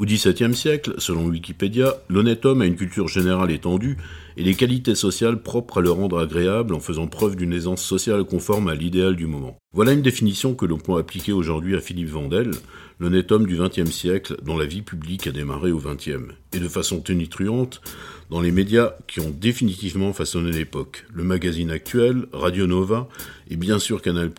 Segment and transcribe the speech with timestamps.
[0.00, 3.98] Au XVIIe siècle, selon Wikipédia, l'honnête homme a une culture générale étendue
[4.38, 8.24] et les qualités sociales propres à le rendre agréable en faisant preuve d'une aisance sociale
[8.24, 9.58] conforme à l'idéal du moment.
[9.74, 12.52] Voilà une définition que l'on peut appliquer aujourd'hui à Philippe Vandel,
[12.98, 16.68] l'honnête homme du XXe siècle dont la vie publique a démarré au XXe, et de
[16.68, 17.82] façon tonitruante
[18.30, 23.06] dans les médias qui ont définitivement façonné l'époque, le magazine actuel, Radio Nova
[23.50, 24.30] et bien sûr Canal+.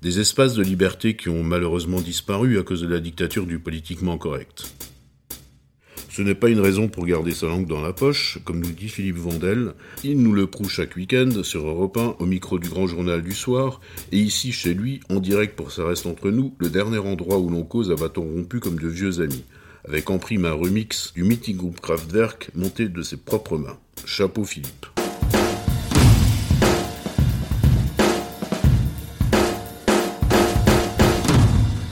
[0.00, 4.16] Des espaces de liberté qui ont malheureusement disparu à cause de la dictature du politiquement
[4.16, 4.72] correct.
[6.08, 8.88] Ce n'est pas une raison pour garder sa langue dans la poche, comme nous dit
[8.88, 9.74] Philippe Vandel.
[10.04, 13.32] Il nous le prouve chaque week-end sur Europe 1 au micro du grand journal du
[13.32, 13.80] soir,
[14.12, 17.50] et ici chez lui, en direct pour Ça reste entre nous, le dernier endroit où
[17.50, 19.44] l'on cause à bâton rompu comme de vieux amis,
[19.84, 23.78] avec en prime un remix du meeting group Kraftwerk monté de ses propres mains.
[24.04, 24.97] Chapeau Philippe.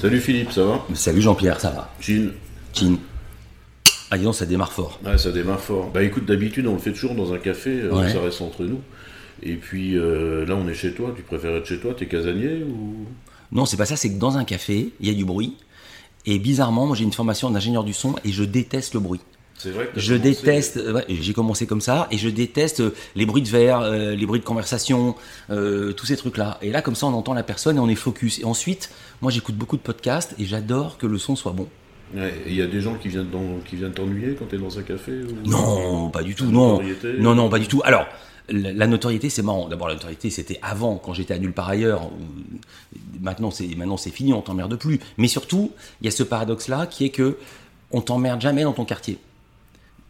[0.01, 2.31] Salut Philippe, ça va Salut Jean-Pierre, ça va Jean
[2.73, 2.97] Chin.
[4.11, 5.01] Ah, donc, ça démarre fort.
[5.05, 5.91] Ouais, ça démarre fort.
[5.93, 8.13] Bah écoute, d'habitude, on le fait toujours dans un café, euh, Ouais.
[8.13, 8.81] ça reste entre nous.
[9.43, 12.63] Et puis euh, là, on est chez toi, tu préfères être chez toi, t'es casanier
[12.63, 13.07] ou?
[13.53, 15.57] Non, c'est pas ça, c'est que dans un café, il y a du bruit.
[16.25, 19.21] Et bizarrement, moi j'ai une formation d'ingénieur du son et je déteste le bruit.
[19.59, 22.95] C'est vrai que Je commencé- déteste, ouais, j'ai commencé comme ça, et je déteste euh,
[23.15, 25.15] les bruits de verre, euh, les bruits de conversation,
[25.51, 26.59] euh, tous ces trucs-là.
[26.63, 28.39] Et là, comme ça, on entend la personne et on est focus.
[28.39, 28.91] Et ensuite,
[29.23, 31.69] moi j'écoute beaucoup de podcasts et j'adore que le son soit bon.
[32.15, 34.79] Ouais, il y a des gens qui viennent dans- qui viennent t'ennuyer quand t'es dans
[34.79, 35.49] un café ou...
[35.49, 36.81] Non, pas du tout, non.
[37.19, 37.81] Non, non, pas du tout.
[37.85, 38.07] Alors,
[38.49, 39.69] la, la notoriété, c'est marrant.
[39.69, 42.11] D'abord, la notoriété, c'était avant, quand j'étais à nulle part ailleurs.
[43.21, 45.01] Maintenant, c'est maintenant c'est fini, on t'emmerde plus.
[45.17, 47.39] Mais surtout, il y a ce paradoxe-là qui est que
[47.91, 49.19] on t'emmerde jamais dans ton quartier.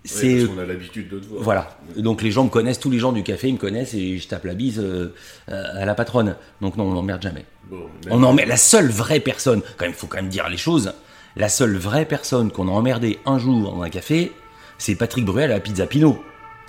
[0.07, 1.43] C'est parce qu'on a l'habitude de te voir.
[1.43, 1.79] voilà.
[1.97, 4.29] Donc les gens me connaissent, tous les gens du café ils me connaissent et je
[4.29, 5.13] tape la bise euh,
[5.47, 6.37] à la patronne.
[6.61, 7.45] Donc non, on n'emmerde jamais.
[7.71, 9.63] Bon, On emmerde la seule vraie personne.
[9.77, 10.93] Quand même, faut quand même dire les choses.
[11.37, 14.33] La seule vraie personne qu'on a emmerdé un jour dans un café,
[14.79, 16.23] c'est Patrick Bruel à la Pizza Pinot.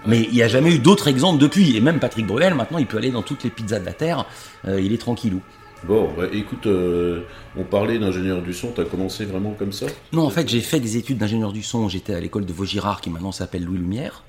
[0.05, 1.75] Mais il n'y a jamais eu d'autres exemples depuis.
[1.75, 4.25] Et même Patrick Bruel, maintenant, il peut aller dans toutes les pizzas de la terre.
[4.67, 5.41] Euh, il est tranquillou.
[5.83, 7.23] Bon, bah, écoute, euh,
[7.55, 9.85] on parlait d'ingénieur du son, t'as commencé vraiment comme ça?
[10.11, 11.87] Non, en fait, j'ai fait des études d'ingénieur du son.
[11.87, 14.23] J'étais à l'école de Vaugirard, qui maintenant s'appelle Louis Lumière.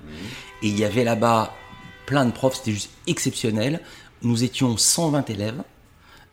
[0.61, 1.53] Et il y avait là-bas
[2.05, 3.81] plein de profs, c'était juste exceptionnel.
[4.21, 5.61] Nous étions 120 élèves,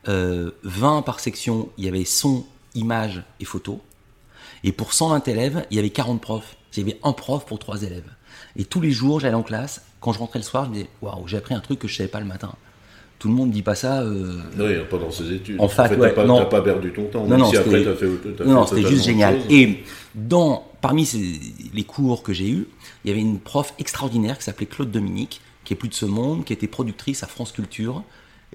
[0.09, 2.45] euh, 20 par section, il y avait son,
[2.77, 3.81] image et photo.
[4.63, 6.57] Et pour 120 élèves, il y avait 40 profs.
[6.77, 8.11] Il y avait un prof pour trois élèves.
[8.57, 9.83] Et tous les jours, j'allais en classe.
[10.01, 11.97] Quand je rentrais le soir, je me disais Waouh, j'ai appris un truc que je
[11.97, 12.55] savais pas le matin.
[13.19, 14.03] Tout le monde dit pas ça.
[14.03, 15.57] euh, Oui, pas dans ses études.
[15.61, 17.27] En fac, fait, ouais, t'as pas, perdu ton temps.
[17.27, 19.37] Non, non, si après c'était- fait, Non, juste génial.
[19.41, 19.47] chose.
[19.51, 19.79] Et
[20.15, 21.41] dans, parmi ces-
[21.73, 22.67] les cours que j'ai eus,
[23.05, 26.05] il y avait une prof extraordinaire qui s'appelait Claude Dominique, qui est plus de ce
[26.05, 28.03] monde, qui était productrice à France Culture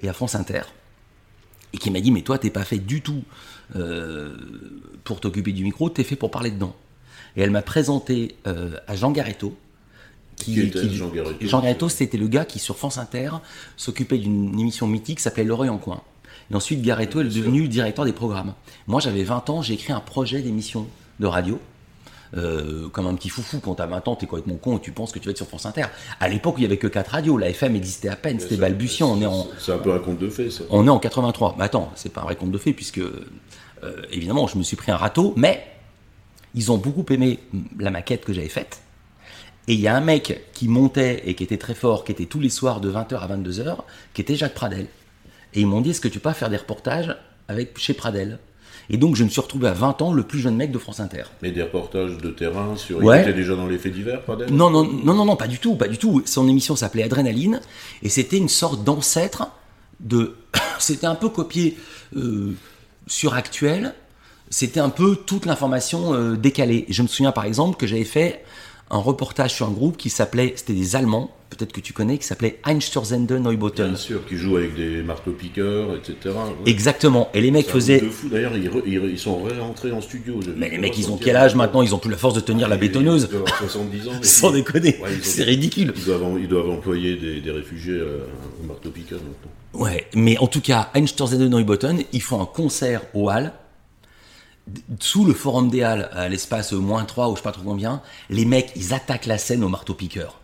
[0.02, 0.62] et à France Inter,
[1.74, 3.24] et qui m'a dit Mais toi, t'es pas fait du tout
[3.76, 4.36] euh,
[5.04, 6.76] pour t'occuper du micro, t'es fait pour parler dedans.
[7.36, 9.56] Et elle m'a présenté euh, à Jean Garetto.
[10.36, 13.30] Qui était Jean Garetto Jean Garetto, c'était le gars qui, sur France Inter,
[13.78, 16.02] s'occupait d'une émission mythique qui s'appelait L'Oreille en coin.
[16.50, 18.54] Et ensuite, Garetto est devenu directeur des programmes.
[18.88, 20.88] Moi, j'avais 20 ans, j'ai écrit un projet d'émission
[21.20, 21.60] de radio.
[22.38, 25.12] Euh, comme un petit foufou, quand t'as 20 ans, t'es complètement con et tu penses
[25.12, 25.86] que tu vas être sur France Inter.
[26.20, 29.12] À l'époque, il y avait que 4 radios, la FM existait à peine, c'était balbutiant.
[29.12, 30.64] On est en, C'est un peu un conte de fées, ça.
[30.70, 31.56] on est en 83.
[31.58, 33.26] Mais attends, c'est pas un vrai conte de fait, puisque, euh,
[34.12, 35.66] évidemment, je me suis pris un râteau, mais
[36.56, 37.40] ils ont beaucoup aimé
[37.80, 38.82] la maquette que j'avais faite.
[39.72, 42.26] Et il y a un mec qui montait et qui était très fort, qui était
[42.26, 43.78] tous les soirs de 20h à 22h,
[44.14, 44.88] qui était Jacques Pradel.
[45.54, 47.16] Et ils m'ont dit, est-ce que tu peux pas faire des reportages
[47.48, 48.40] avec, chez Pradel?
[48.90, 51.00] Et donc, je me suis retrouvé à 20 ans le plus jeune mec de France
[51.00, 51.24] Inter.
[51.42, 53.02] Mais des reportages de terrain sur.
[53.02, 53.20] Ouais.
[53.20, 54.20] Il était déjà dans les faits divers,
[54.52, 56.22] Non, non, non, non, non, pas du tout, pas du tout.
[56.26, 57.62] Son émission s'appelait Adrénaline
[58.04, 59.54] et c'était une sorte d'ancêtre
[60.02, 60.36] de.
[60.80, 61.78] C'était un peu copié
[62.18, 62.56] euh,
[63.08, 63.94] sur Actuel.
[64.50, 66.86] C'était un peu toute l'information euh, décalée.
[66.90, 68.44] Je me souviens par exemple que j'avais fait
[68.92, 72.26] un reportage sur un groupe qui s'appelait, c'était des Allemands, peut-être que tu connais, qui
[72.26, 73.88] s'appelait Einstürzende Neubauten.
[73.90, 76.16] Bien sûr, qui jouent avec des marteaux-piqueurs, etc.
[76.26, 76.72] Ouais.
[76.72, 77.30] Exactement.
[77.34, 78.02] Et les mecs faisaient.
[78.02, 78.28] de fou.
[78.30, 78.52] D'ailleurs,
[78.86, 80.40] ils, sont rentrés en studio.
[80.58, 81.82] Mais les mecs, ils ont quel âge maintenant?
[81.82, 83.30] Ils ont plus la force de tenir la Ils- bétonneuse.
[83.30, 84.12] Ils doivent avoir 70 ans.
[84.22, 85.00] Sans déconner.
[85.02, 85.94] Ouais, C'est ridicule.
[85.96, 88.28] Ils doivent, ils doivent employer des, des réfugiés euh,
[88.62, 89.52] au marteau-piqueur maintenant.
[89.86, 93.54] Ouais, mais en tout cas, Einstürzende Neubauten, ils font un concert au Hall,
[95.00, 98.02] sous le forum des Halles, à l'espace moins 3 ou je sais pas trop combien,
[98.30, 100.40] les mecs, ils attaquent la scène au marteau-piqueur.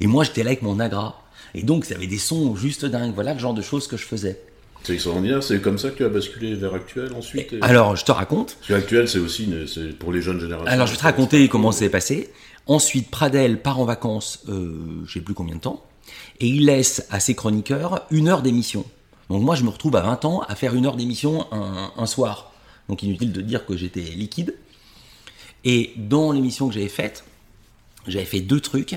[0.00, 1.22] Et moi, j'étais là avec mon agra.
[1.54, 3.12] Et donc, ça avait des sons juste dingues.
[3.14, 4.40] Voilà le genre de choses que je faisais.
[4.82, 7.52] C'est extraordinaire, c'est comme ça que tu as basculé vers Actuel ensuite.
[7.52, 8.54] et- Alors, je te raconte.
[8.56, 10.66] Parce que Actuel, c'est aussi une- pour les jeunes générations.
[10.72, 12.30] Alors, je vais te raconter comment c'est passé.
[12.66, 15.84] Ensuite, Pradel part en vacances, euh, je sais plus combien de temps,
[16.40, 18.84] et il laisse à ses chroniqueurs une heure d'émission.
[19.28, 22.06] Donc moi, je me retrouve à 20 ans à faire une heure d'émission un, un
[22.06, 22.49] soir.
[22.90, 24.56] Donc inutile de dire que j'étais liquide.
[25.62, 27.24] Et dans l'émission que j'avais faite,
[28.08, 28.96] j'avais fait deux trucs.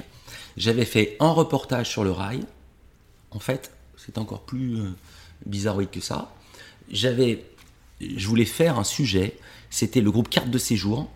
[0.58, 2.44] J'avais fait un reportage sur le rail.
[3.30, 4.90] En fait, c'est encore plus euh,
[5.46, 6.34] bizarroïde que ça.
[6.90, 7.46] J'avais,
[8.02, 9.38] je voulais faire un sujet.
[9.70, 11.08] C'était le groupe Carte de séjour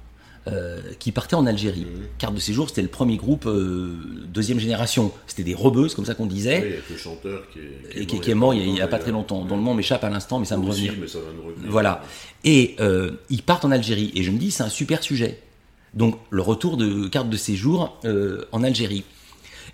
[0.48, 1.82] euh, qui partait en Algérie.
[1.82, 2.08] Mhm.
[2.18, 3.96] Carte de séjour, c'était le premier groupe euh,
[4.28, 5.12] deuxième génération.
[5.28, 6.60] C'était des rebeux, c'est comme ça qu'on disait.
[6.62, 7.60] Oui, avec le chanteur qui
[8.00, 9.46] est, qui mort il n'y a, pas très longtemps.
[9.46, 10.92] Dont le nom m'échappe à l'instant, mais ça me revient.
[11.00, 11.72] mais ça va me revenir.
[11.72, 12.04] Voilà.
[12.44, 14.12] Et euh, ils partent en Algérie.
[14.16, 15.40] Et je me dis, c'est un super sujet.
[15.94, 19.04] Donc, le retour de carte de séjour euh, en Algérie.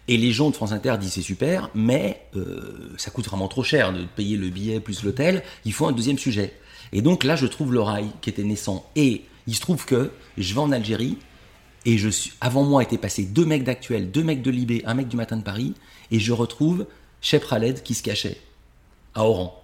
[0.08, 3.64] Et les gens de France Inter disent c'est super, mais euh, ça coûte vraiment trop
[3.64, 5.44] cher de payer le billet plus l'hôtel.
[5.66, 6.54] Il faut un deuxième sujet.
[6.92, 8.90] Et donc là, je trouve le rail qui était naissant.
[8.96, 11.18] Et il se trouve que je vais en Algérie
[11.86, 14.94] et je suis, avant moi étaient passés deux mecs d'actuel, deux mecs de Libé, un
[14.94, 15.74] mec du matin de Paris,
[16.12, 16.86] et je retrouve
[17.22, 18.40] Chef Khaled qui se cachait
[19.16, 19.62] à Oran.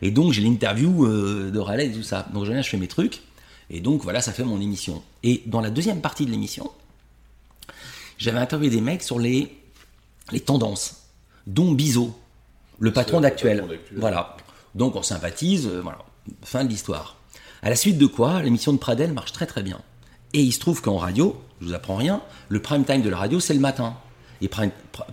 [0.00, 2.26] Et donc j'ai l'interview euh, de Khaled et tout ça.
[2.32, 3.20] Donc je viens, je fais mes trucs,
[3.68, 5.02] et donc voilà, ça fait mon émission.
[5.22, 6.70] Et dans la deuxième partie de l'émission,
[8.16, 9.54] j'avais interviewé des mecs sur les,
[10.32, 11.04] les tendances,
[11.46, 12.16] dont Bizot,
[12.78, 13.58] le patron le d'actuel.
[13.58, 13.98] patron d'Actuel.
[14.00, 14.36] Voilà.
[14.74, 15.98] Donc on sympathise, euh, voilà.
[16.42, 17.19] Fin de l'histoire.
[17.62, 19.78] À la suite de quoi, l'émission de Pradel marche très très bien.
[20.32, 23.16] Et il se trouve qu'en radio, je vous apprends rien, le prime time de la
[23.18, 23.96] radio, c'est le matin.
[24.40, 24.48] Et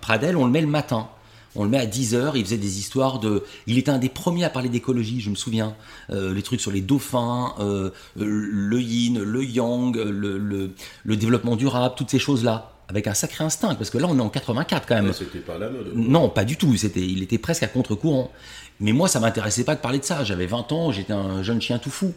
[0.01, 1.09] Pradel, on le met le matin.
[1.55, 3.44] On le met à 10h, il faisait des histoires de...
[3.65, 5.75] Il était un des premiers à parler d'écologie, je me souviens.
[6.11, 10.71] Euh, les trucs sur les dauphins, euh, le yin, le yang, le, le-
[11.03, 12.73] le développement durable, toutes ces choses-là.
[12.89, 15.11] Avec un sacré instinct, parce que là, on est en 84 quand même.
[15.11, 15.91] C'était pas la mode.
[15.95, 16.73] Non, pas du tout.
[16.77, 18.31] C'était, il était presque à contre-courant.
[18.79, 20.23] Mais moi, ça m'intéressait pas de parler de ça.
[20.23, 22.13] J'avais 20 ans, j'étais un jeune chien tout fou.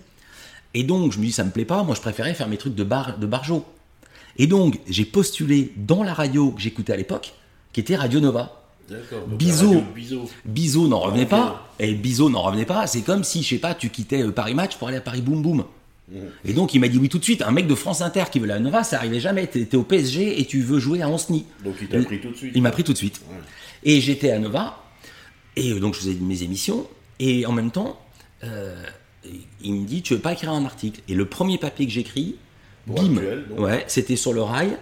[0.75, 1.83] Et donc, je me dis, ça me plaît pas.
[1.83, 3.65] Moi, je préférais faire mes trucs de bar, de barjo.
[4.37, 7.35] Et donc, j'ai postulé dans la radio que j'écoutais à l'époque,
[7.73, 8.57] qui était Radio Nova.
[9.29, 9.85] Bisous.
[10.45, 11.29] Bizot n'en revenait Ok.
[11.29, 11.69] pas.
[11.79, 12.87] Et Bizot n'en revenait pas.
[12.87, 15.23] C'est comme si, je sais pas, tu quittais euh, Paris Match pour aller à Paris
[15.23, 15.65] Boom Boom.
[16.45, 17.43] Et donc, il m'a dit oui tout de suite.
[17.43, 19.47] Un mec de France Inter qui veut la Nova, ça arrivait jamais.
[19.47, 21.45] T'es t'es au PSG et tu veux jouer à Anceny.
[21.65, 22.53] Donc il t'a pris tout de suite.
[22.57, 23.21] Il m'a pris tout de suite.
[23.31, 23.37] Ouais.
[23.85, 24.83] Et j'étais à Nova,
[25.55, 26.89] et euh, donc je faisais mes émissions,
[27.21, 28.01] et en même temps,
[28.43, 28.75] euh,
[29.63, 32.37] il me dit, tu veux pas écrire un article Et le premier papier que j'écris,
[32.87, 34.77] bim, Actuel, ouais, c'était sur le rail,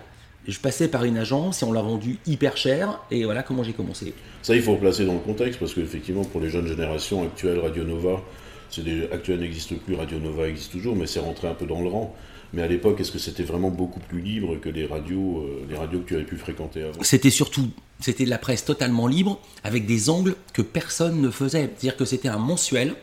[0.46, 3.73] je passais par une agence, et on l'a vendu hyper cher, et voilà comment j'ai
[3.73, 4.14] commencé.
[4.43, 7.85] Ça, il faut replacer dans le contexte parce qu'effectivement, pour les jeunes générations actuelles, Radio
[7.85, 8.23] Nova,
[8.70, 9.05] c'est des...
[9.12, 12.14] actuel n'existe plus, Radio Nova existe toujours, mais c'est rentré un peu dans le rang.
[12.55, 15.76] Mais à l'époque, est-ce que c'était vraiment beaucoup plus libre que les radios, euh, les
[15.76, 17.02] radios que tu avais pu fréquenter avant?
[17.02, 17.69] C'était surtout,
[18.00, 21.64] c'était de la presse totalement libre, avec des angles que personne ne faisait.
[21.76, 22.94] C'est-à-dire que c'était un mensuel,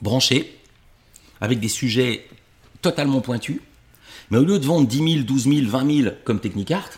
[0.00, 0.58] branché,
[1.40, 2.26] avec des sujets
[2.82, 3.60] totalement pointus.
[4.30, 6.90] Mais au lieu de vendre 10 000, 12 000, 20 000 comme Technicart,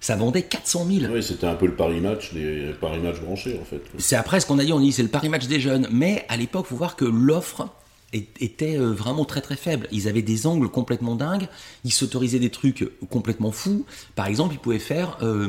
[0.00, 1.12] ça vendait 400 000.
[1.12, 3.82] Oui, c'était un peu le Paris Match, les Paris Match branchés en fait.
[3.98, 5.88] C'est après ce qu'on a dit, on dit c'est le Paris Match des jeunes.
[5.90, 7.68] Mais à l'époque, faut voir que l'offre
[8.12, 9.88] était euh, vraiment très très faible.
[9.90, 11.48] Ils avaient des angles complètement dingues,
[11.84, 13.84] ils s'autorisaient des trucs complètement fous.
[14.14, 15.48] Par exemple, ils pouvaient faire euh,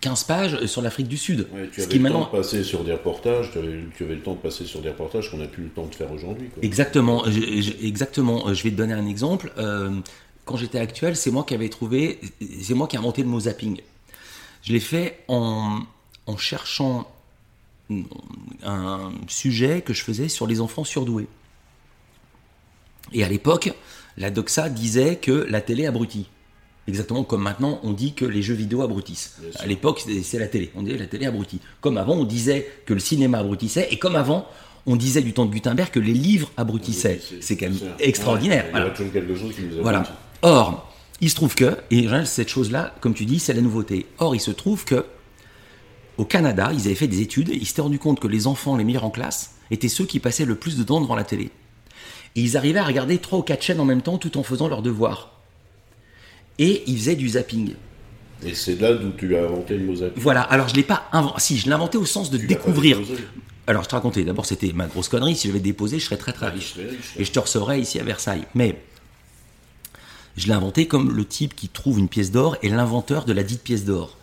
[0.00, 1.46] 15 pages sur l'Afrique du Sud.
[1.52, 4.14] Ouais, tu ce avais qui le maintenant temps de passer sur des reportages, tu avais,
[4.14, 6.48] le temps de passer sur des reportages qu'on n'a plus le temps de faire aujourd'hui.
[6.62, 8.48] Exactement, je- je- exactement.
[8.48, 9.52] Euh, Je vais te donner un exemple.
[9.58, 9.90] Euh,
[10.46, 12.18] quand j'étais actuel, c'est moi qui avais trouvé,
[12.62, 13.80] c'est moi qui ai inventé le mot zapping.
[14.62, 15.80] Je l'ai fait en,
[16.26, 17.06] en cherchant
[18.62, 21.26] un sujet que je faisais sur les enfants surdoués.
[23.12, 23.72] Et à l'époque,
[24.16, 26.28] la doxa disait que la télé abrutit.
[26.90, 29.36] Exactement comme maintenant on dit que les jeux vidéo abrutissent.
[29.60, 30.72] À l'époque, c'est- la télé.
[30.74, 31.60] On disait la télé abrutit.
[31.80, 33.86] Comme avant, on disait que le cinéma abrutissait.
[33.92, 34.46] Et comme avant,
[34.86, 37.20] on disait du temps de Gutenberg que les livres abrutissaient.
[37.40, 38.64] C'est quand même extraordinaire.
[38.64, 38.86] ouais, Il y Voilà.
[38.86, 40.02] a toujours quelque chose qui nous Voilà.
[40.42, 44.06] Or, il se trouve que, et cette chose-là, comme tu dis, c'est la nouveauté.
[44.18, 45.04] Or, il se trouve que
[46.18, 48.76] au Canada, ils avaient fait des études, et ils s'étaient rendu compte que les enfants
[48.76, 51.50] les meilleurs en classe étaient ceux qui passaient le plus de temps devant la télé.
[52.36, 54.68] Et ils arrivaient à regarder trois ou quatre chaînes en même temps tout en faisant
[54.68, 55.39] leurs devoirs.
[56.60, 57.74] Et ils faisaient du zapping.
[58.46, 60.22] Et c'est là d'où tu as inventé le mot zapping.
[60.22, 61.40] Voilà, alors je l'ai pas inventé.
[61.40, 63.00] Si, je l'ai inventé au sens de Tu découvrir.
[63.66, 65.36] Alors, je te racontais, d'abord, c'était ma grosse connerie.
[65.36, 66.74] Si je l'avais déposé, je serais très très Ah, riche.
[67.18, 68.44] Et je te recevrais ici à Versailles.
[68.54, 68.80] Mais
[70.36, 73.42] je l'ai inventé comme le type qui trouve une pièce d'or et l'inventeur de la
[73.42, 74.16] dite pièce d'or.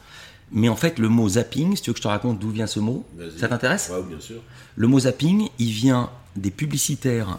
[0.52, 2.68] Mais en fait, le mot zapping, si tu veux que je te raconte d'où vient
[2.68, 3.06] ce mot,
[3.38, 3.92] ça t'intéresse?
[3.94, 4.42] Ouais, bien sûr.
[4.76, 7.38] Le mot zapping, il vient des publicitaires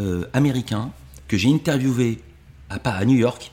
[0.00, 0.90] euh, américains
[1.28, 2.20] que j'ai interviewés
[2.70, 3.50] à, à New York.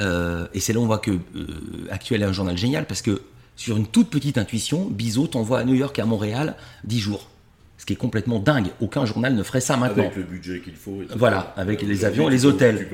[0.00, 1.46] Euh, et c'est là où on voit que euh,
[1.90, 3.22] Actuel est un journal génial parce que
[3.56, 7.28] sur une toute petite intuition, Bizot t'envoie à New York et à Montréal 10 jours.
[7.76, 8.68] Ce qui est complètement dingue.
[8.80, 10.04] Aucun journal ne ferait ça maintenant.
[10.04, 11.02] Avec le budget qu'il faut.
[11.02, 11.14] etc.
[11.16, 12.88] Voilà, avec les avions et les hôtels.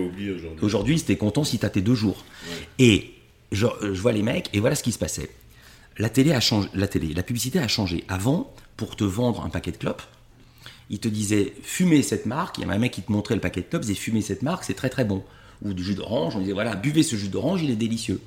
[0.60, 0.98] Aujourd'hui.
[0.98, 2.24] C'était content si t'as tes deux jours.
[2.78, 3.12] Et
[3.52, 5.30] je, je vois les mecs, et voilà ce qui se passait.
[5.98, 8.04] La télé a changé, la télé, la publicité a changé.
[8.08, 10.02] Avant, pour te vendre un paquet de clopes,
[10.90, 12.58] il te disait fumez cette marque.
[12.58, 14.22] Il y avait un mec qui te montrait le paquet de tops, il disait fumez
[14.22, 15.22] cette marque, c'est très très bon.
[15.62, 18.20] Ou du jus d'orange, on disait voilà, buvez ce jus d'orange, il est délicieux.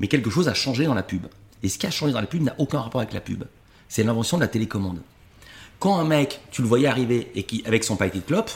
[0.00, 1.26] Mais quelque chose a changé dans la pub.
[1.62, 3.44] Et ce qui a changé dans la pub n'a aucun rapport avec la pub.
[3.88, 5.00] C'est l'invention de la télécommande.
[5.78, 8.50] Quand un mec, tu le voyais arriver et qui, avec son paquet de clopes,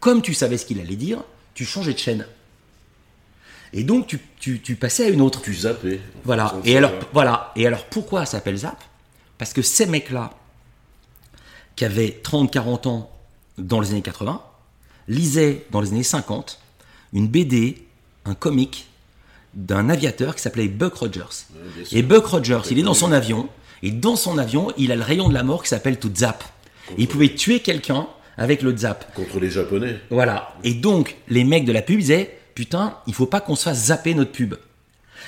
[0.00, 1.22] comme tu savais ce qu'il allait dire,
[1.54, 2.26] tu changeais de chaîne.
[3.72, 5.42] Et donc tu, tu- tu passais à une autre.
[5.42, 6.00] Tu zappais.
[6.24, 6.54] Voilà.
[6.64, 7.52] Et alors, voilà.
[7.56, 8.82] Et alors, pourquoi ça s'appelle Zap?
[9.38, 10.32] Parce que ces mecs-là,
[11.76, 13.10] qui avaient 30-40 ans
[13.58, 14.40] dans les années 80,
[15.08, 16.60] lisaient dans les années 50
[17.14, 17.78] une BD,
[18.24, 18.86] un comic
[19.54, 21.46] d'un aviateur qui s'appelait Buck Rogers.
[21.92, 23.48] et Buck Rogers, il est dans son avion,
[23.82, 26.42] et dans son avion, il a le rayon de la mort qui s'appelle tout Zap.
[26.98, 29.14] Et il pouvait tuer quelqu'un avec le Zap.
[29.14, 30.00] Contre les Japonais.
[30.10, 30.54] Voilà.
[30.64, 33.86] Et donc, les mecs de la pub disaient Putain, il faut pas qu'on se fasse
[33.86, 34.54] zapper notre pub.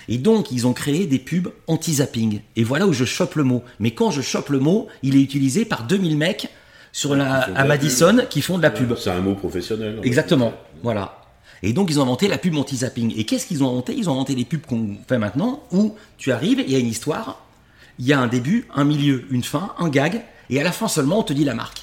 [0.09, 2.41] Et donc, ils ont créé des pubs anti-zapping.
[2.55, 3.65] Et voilà où je chope le mot.
[3.81, 6.49] Mais quand je chope le mot, il est utilisé par 2000 mecs
[6.93, 8.95] sur la, à Madison qui font de la pub.
[8.97, 9.99] C'est un mot professionnel.
[10.05, 10.55] Exactement.
[10.83, 11.26] Voilà.
[11.63, 13.15] Et donc, ils ont inventé la pub anti-zapping.
[13.17, 13.95] Et qu'est-ce qu'ils ont inventé?
[13.95, 16.89] Ils ont inventé les pubs qu'on fait maintenant où tu arrives, il y a une
[16.89, 17.43] histoire,
[17.99, 20.89] il y a un début, un milieu, une fin, un gag, et à la fin
[20.89, 21.83] seulement, on te dit la marque.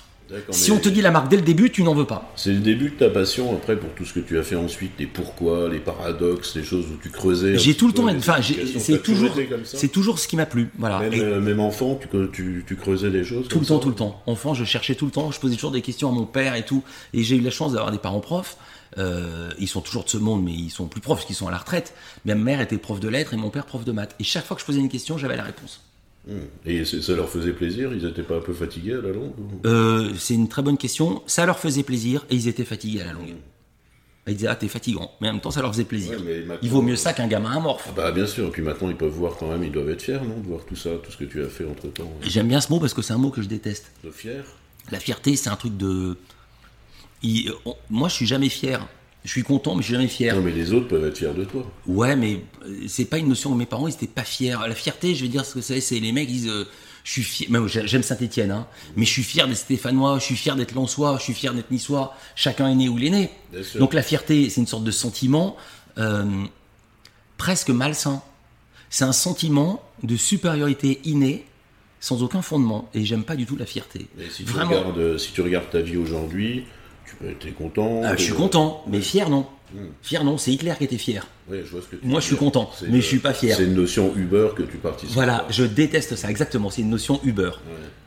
[0.50, 2.32] Si on te dit la marque dès le début, tu n'en veux pas.
[2.36, 4.94] C'est le début de ta passion après pour tout ce que tu as fait ensuite,
[4.98, 7.58] les pourquoi, les paradoxes, les choses où tu creusais.
[7.60, 8.38] J'ai tout le temps, enfin,
[8.80, 11.00] c'est toujours, c'est toujours ce qui m'a plu, voilà.
[11.00, 13.90] Même, euh, même enfant, tu, tu, tu creusais des choses tout le temps, ça tout
[13.90, 14.24] le temps.
[14.26, 16.66] Enfant, je cherchais tout le temps, je posais toujours des questions à mon père et
[16.66, 16.84] tout.
[17.14, 18.58] Et j'ai eu la chance d'avoir des parents profs.
[18.98, 21.48] Euh, ils sont toujours de ce monde, mais ils sont plus profs parce qu'ils sont
[21.48, 21.94] à la retraite.
[22.26, 24.16] Ma mère était prof de lettres et mon père prof de maths.
[24.20, 25.82] Et chaque fois que je posais une question, j'avais la réponse.
[26.30, 26.40] Hum.
[26.66, 27.92] Et ça leur faisait plaisir?
[27.94, 29.34] Ils n'étaient pas un peu fatigués à la longue
[29.66, 31.22] Euh, c'est une très bonne question.
[31.28, 33.36] Ça leur faisait plaisir et ils étaient fatigués à la longue.
[34.26, 36.18] Et Ils disaient ah t'es fatigant, mais en même temps ça leur faisait plaisir.
[36.24, 37.92] Ouais, Il vaut mieux ça qu'un gamin amorphe.
[37.94, 40.20] Bah bien sûr, et puis maintenant ils peuvent voir quand même, ils doivent être fiers,
[40.26, 42.10] non De voir tout ça, tout ce que tu as fait entre temps.
[42.22, 43.92] J'aime bien ce mot parce que c'est un mot que je déteste.
[44.06, 44.44] De fiers
[44.92, 46.16] La fierté, c'est un truc de.
[47.24, 48.86] Il- on- Moi, je suis jamais fier.
[49.24, 50.36] Je suis content, mais je suis jamais fier.
[50.36, 51.66] Non mais les autres peuvent être fiers de toi.
[51.88, 53.56] Ouais, mais euh, c'est pas une notion.
[53.56, 54.58] Mes parents, ils étaient pas fiers.
[54.68, 55.80] La fierté, je vais dire ce que c'est.
[55.80, 56.48] C'est les mecs, ils disent.
[56.50, 56.66] euh,
[57.06, 57.50] je suis fier.
[57.50, 60.74] Même, j'ai- j'aime Saint-Etienne, hein, mais je suis fier d'être Stéphanois, je suis fier d'être
[60.74, 62.14] Lensois, je suis fier d'être Niçois.
[62.36, 63.30] Chacun est né où il est né.
[63.80, 65.56] Donc la fierté, c'est une sorte de sentiment
[65.98, 66.26] euh,
[67.38, 68.22] presque malsain.
[68.90, 71.46] C'est un sentiment de supériorité innée,
[72.00, 72.90] sans aucun fondement.
[72.94, 74.08] Et j'aime pas du tout la fierté.
[74.30, 74.70] Si tu, Vraiment.
[74.72, 76.66] regardes, euh, si tu regardes ta vie aujourd'hui,
[77.20, 78.02] tu être content.
[78.04, 79.46] Ah, je suis content, mais fier non.
[80.04, 81.26] Fier non, c'est Hitler qui était fier.
[81.50, 83.34] Ouais, je vois ce que tu Moi, je suis content, mais une- je suis pas
[83.34, 83.58] fier.
[83.58, 85.16] C'est une notion Uber que tu participes.
[85.16, 86.70] Voilà, je déteste ça, exactement.
[86.70, 87.50] C'est une notion Uber.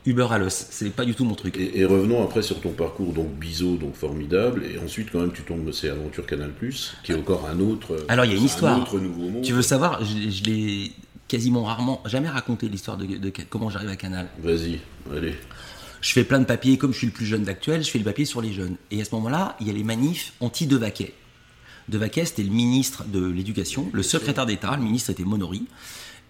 [0.06, 1.56] Uber à l'os, c'est pas du tout mon truc.
[1.56, 5.32] Et, et revenons après sur ton parcours, donc Biseau, donc formidable, et ensuite quand même
[5.32, 6.50] tu tombes, c'est Aventure Canal+,
[7.02, 7.96] qui est encore un autre.
[8.06, 8.80] Alors, il y a une un histoire.
[8.80, 9.42] autre nouveau monde.
[9.42, 10.92] Tu veux savoir, je, je l'ai
[11.26, 14.28] quasiment rarement, jamais raconté l'histoire de, de comment j'arrive à Canal.
[14.40, 14.78] Vas-y,
[15.12, 15.34] allez.
[16.06, 18.04] Je fais plein de papiers, comme je suis le plus jeune d'actuel, je fais le
[18.04, 18.76] papier sur les jeunes.
[18.92, 21.12] Et à ce moment-là, il y a les manifs anti-Devaquet.
[21.88, 25.66] Devaquet, c'était le ministre de l'Éducation, le secrétaire d'État, le ministre était Monory.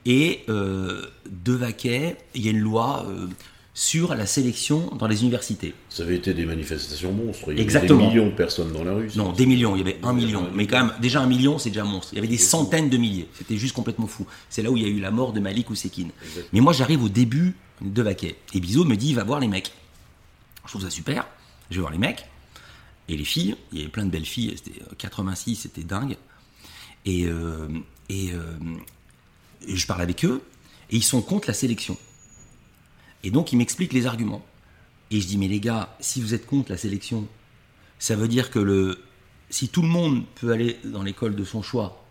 [0.07, 3.27] Et euh, Devaquet, il y a une loi euh,
[3.75, 5.75] sur la sélection dans les universités.
[5.91, 7.53] Ça avait été des manifestations monstres.
[7.53, 9.11] Il y avait des millions de personnes dans la rue.
[9.15, 10.49] Non, des millions, il y avait un million.
[10.55, 12.15] Mais quand même, déjà un million, c'est déjà un monstre.
[12.15, 13.29] Il y avait des centaines de milliers.
[13.37, 14.27] C'était juste complètement fou.
[14.49, 16.13] C'est là où il y a eu la mort de Malik Ousekine.
[16.55, 18.37] Mais moi, j'arrive au début de Vaquet.
[18.55, 19.73] Et Bizot me dit, va voir les mecs.
[20.65, 21.27] Je trouve ça super.
[21.71, 22.27] Je vais voir les mecs.
[23.09, 24.55] Et les filles, il y avait plein de belles filles.
[24.57, 26.17] C'était euh, 86, c'était dingue.
[27.05, 27.69] Et, euh,
[28.11, 28.59] euh,
[29.67, 30.43] et je parle avec eux.
[30.91, 31.97] Et ils sont contre la sélection.
[33.23, 34.45] Et donc, ils m'expliquent les arguments.
[35.11, 37.29] Et je dis, mais les gars, si vous êtes contre la sélection,
[37.99, 39.05] ça veut dire que le,
[39.51, 42.05] si tout le monde peut aller dans l'école de son choix,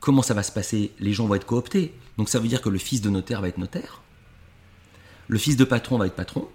[0.00, 0.92] comment ça va se passer?
[1.00, 1.94] Les gens vont être cooptés.
[2.18, 4.02] Donc ça veut dire que le fils de notaire va être notaire,
[5.28, 6.48] le fils de patron va être patron,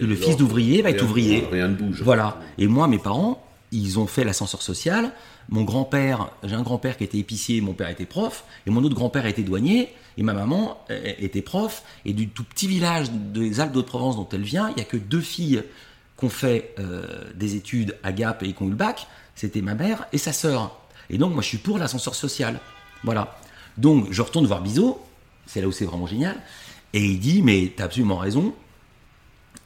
[0.00, 1.46] et le fils d'ouvrier va être ouvrier.
[1.50, 2.02] Rien ne bouge.
[2.02, 2.38] Voilà.
[2.58, 5.12] Et moi, mes parents, ils ont fait l'ascenseur social.
[5.48, 8.94] Mon grand-père, j'ai un grand-père qui était épicier, mon père était prof, et mon autre
[8.94, 11.82] grand-père était douanier, et ma maman euh, était prof.
[12.04, 14.96] Et du tout petit village des Alpes d'Haute-Provence dont elle vient, il n'y a que
[14.96, 15.62] deux filles
[16.18, 19.06] qui ont fait euh, des études à Gap et qui ont eu le bac.
[19.34, 20.78] C'était ma mère et sa sœur.
[21.10, 22.60] Et donc, moi, je suis pour l'ascenseur social.
[23.02, 23.36] Voilà.
[23.76, 25.04] Donc, je retourne voir Bizot,
[25.46, 26.36] c'est là où c'est vraiment génial,
[26.92, 28.54] et il dit, mais t'as absolument raison,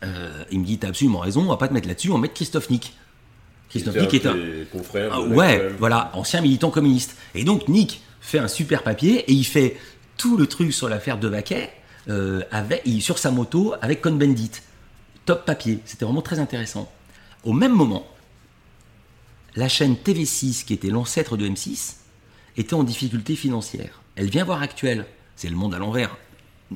[0.04, 2.20] euh, il me dit, t'as absolument raison, on va pas te mettre là-dessus, on va
[2.20, 2.94] mettre Christophe Nick.
[3.68, 4.34] Christophe Nick est un...
[4.34, 5.10] Tes confrères.
[5.12, 7.16] Ah, ouais, voilà, ancien militant communiste.
[7.34, 9.76] Et donc Nick fait un super papier et il fait
[10.16, 11.70] tout le truc sur l'affaire de Vaquet
[12.08, 14.62] euh, avec, sur sa moto avec Cohn-Bendit.
[15.26, 16.90] Top papier, c'était vraiment très intéressant.
[17.44, 18.06] Au même moment,
[19.54, 21.96] la chaîne TV6, qui était l'ancêtre de M6,
[22.56, 24.02] était en difficulté financière.
[24.16, 25.04] Elle vient voir Actuel,
[25.38, 26.16] c'est le monde à l'envers.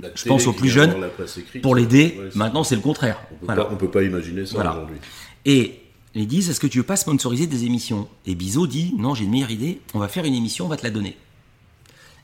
[0.00, 0.94] La je pense aux plus jeunes,
[1.36, 2.16] écrite, pour l'aider.
[2.18, 3.20] ouais, Maintenant, c'est le contraire.
[3.42, 3.68] On Voilà.
[3.70, 4.72] on peut pas imaginer ça Voilà.
[4.72, 4.96] aujourd'hui.
[5.44, 5.80] Et
[6.14, 8.08] ils disent Est-ce que tu veux pas sponsoriser des émissions?
[8.24, 10.76] Et Bizot dit Non, j'ai une meilleure idée, on va faire une émission, on va
[10.76, 11.16] te la donner.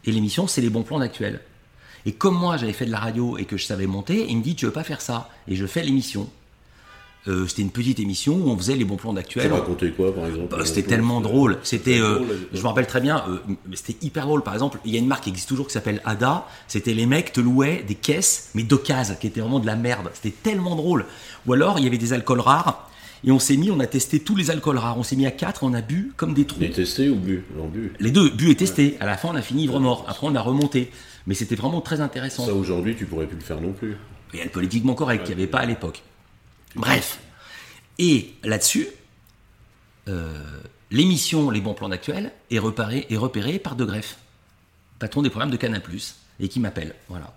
[0.05, 1.41] Et l'émission, c'est les bons plans d'actuel.
[2.07, 4.43] Et comme moi, j'avais fait de la radio et que je savais monter, il me
[4.43, 5.29] dit Tu veux pas faire ça?
[5.49, 6.31] Et je fais l'émission.
[7.27, 9.53] Euh, C'était une petite émission où on faisait les bons plans Tu d'actuel.
[9.53, 11.59] racontais quoi, par exemple Bah, c'était tellement drôle.
[11.63, 12.49] C'était, euh, drôle, à l'époque.
[12.55, 13.39] je me rappelle très bien, euh,
[13.75, 14.43] c'était hyper drôle.
[14.43, 16.47] Par exemple, il y a une marque qui existe toujours qui s'appelle Ada.
[16.69, 20.11] C'était les mecs te louaient des caisses, mais d'occasion, qui étaient vraiment de la merde.
[20.15, 21.07] C'était tellement drôle.
[21.47, 22.89] Ou alors, il y avait des alcools rares.
[23.25, 24.97] Et on s'est mis, on a testé tous les alcools rares.
[24.97, 26.61] On s'est mis à quatre, on a bu comme des trous.
[26.61, 27.45] Les testés ou bu?
[27.57, 27.93] Non, bu.
[27.99, 28.97] Les deux, bu et testé.
[29.01, 30.05] À la fin, on a fini ivre mort.
[30.09, 30.93] Après, on a remonté.
[31.27, 32.47] Mais c'était vraiment très intéressant.
[32.47, 33.97] Ça, aujourd'hui, tu pourrais plus le faire non plus.
[34.35, 36.03] Et politiquement correct, qu'il n'y avait pas à l'époque.
[36.75, 37.19] Bref.
[37.99, 38.87] Et là-dessus,
[40.09, 40.33] euh,
[40.91, 44.19] l'émission Les bons plans d'actuel est repérée, est repérée par De Greff,
[44.99, 45.83] patron des programmes de Canal+,
[46.41, 46.95] et qui m'appelle.
[47.09, 47.35] Voilà.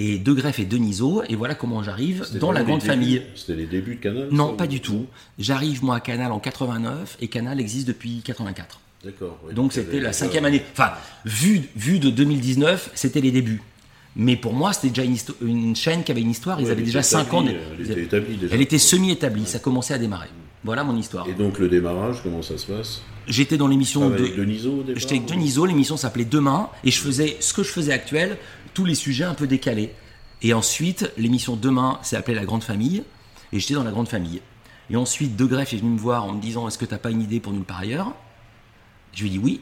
[0.00, 3.22] Et De Greff et Deniso, et voilà comment j'arrive dans la grande débuts- famille.
[3.34, 5.06] C'était les débuts de Canal Non, pas du tout.
[5.38, 8.80] J'arrive moi à Canal en 89, et Canal existe depuis 84.
[9.04, 9.38] D'accord.
[9.52, 10.62] Donc c'était la cinquième année.
[10.72, 10.92] Enfin,
[11.24, 13.62] vu, vu de 2019, c'était les débuts.
[14.18, 15.04] Mais pour moi, c'était déjà
[15.40, 16.60] une, chaîne qui avait une histoire.
[16.60, 17.44] Ils Ouais, avaient déjà était 5 ans.
[17.46, 18.54] Elle était établie déjà.
[18.54, 20.28] Elle était semi-établie, ça commençait à démarrer.
[20.64, 21.28] Voilà mon histoire.
[21.28, 23.00] Et donc, le démarrage, comment ça se passe?
[23.28, 24.42] J'étais dans l'émission Avec de.
[24.42, 27.70] Deniso au départ J'étais avec Deniso, l'émission s'appelait Demain, et je faisais ce que je
[27.70, 28.38] faisais actuel,
[28.74, 29.92] tous les sujets un peu décalés.
[30.42, 33.04] Et ensuite, l'émission Demain s'est appelée La Grande Famille,
[33.52, 34.40] et j'étais dans La Grande Famille.
[34.90, 37.10] Et ensuite, De Greff est venu me voir en me disant Est-ce que t'as pas
[37.10, 38.14] une idée pour nulle part ailleurs?
[39.12, 39.60] Je lui ai dit oui.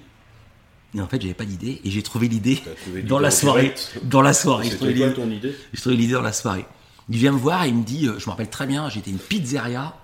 [0.97, 2.59] Mais en fait, j'avais pas d'idée, et j'ai trouvé l'idée
[3.05, 3.75] dans la soirée.
[4.03, 5.41] Dans la soirée, j'ai trouvé C'était quoi l'idée.
[5.43, 5.57] ton idée?
[5.75, 6.65] J'ai trouvé l'idée dans la soirée.
[7.11, 9.11] Il vient me voir et il me dit, euh, je me rappelle très bien, j'étais
[9.11, 9.95] une pizzeria,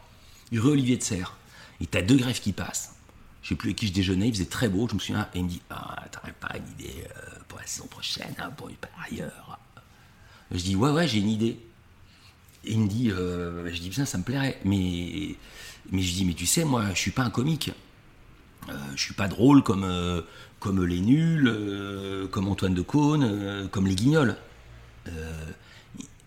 [0.52, 1.34] rue Olivier de Serre.
[1.80, 2.94] Et t'as deux greffes qui passent.
[3.42, 5.26] Je sais plus avec qui je déjeunais, il faisait très beau, je me souviens.
[5.34, 8.50] Et il me dit, ah, t'aurais pas une idée euh, pour la saison prochaine, hein,
[8.54, 8.68] pour
[9.10, 9.58] ailleurs
[10.50, 11.58] Je dis, ouais, ouais, j'ai une idée.
[12.66, 14.60] Et il me dit, euh, je dis, putain, ça me plairait.
[14.66, 15.36] Mais,
[15.90, 17.72] mais je dis, mais tu sais, moi, je suis pas un comique.
[18.68, 20.20] Euh, je suis pas drôle comme, euh,
[20.62, 24.36] comme les nuls, euh, comme Antoine de Caunes, euh, comme les guignols.
[25.08, 25.44] Euh,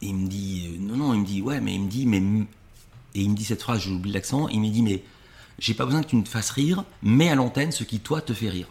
[0.01, 2.17] il me dit, non, non, il me dit, ouais, mais il me dit, mais.
[2.17, 5.03] Et il me dit cette phrase, j'oublie l'accent, il me dit, mais
[5.57, 8.33] j'ai pas besoin que tu me fasses rire, mets à l'antenne ce qui, toi, te
[8.33, 8.67] fait rire.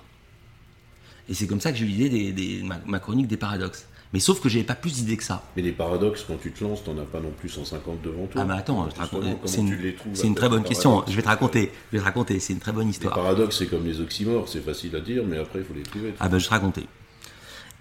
[1.31, 3.87] Et c'est comme ça que j'ai eu l'idée ma, ma chronique des paradoxes.
[4.14, 5.42] Mais sauf que j'avais pas plus d'idées que ça.
[5.57, 8.42] Mais les paradoxes, quand tu te lances, t'en as pas non plus 150 devant toi.
[8.42, 11.03] Ah, mais attends, je te raconte- c'est une, les c'est une très bonne les question.
[11.09, 13.12] Je vais te raconter, je vais te raconter, c'est une très bonne Les histoire.
[13.12, 16.14] paradoxes, c'est comme les oxymores, c'est facile à dire, mais après, il faut les trouver.
[16.20, 16.87] Ah ben je te raconter.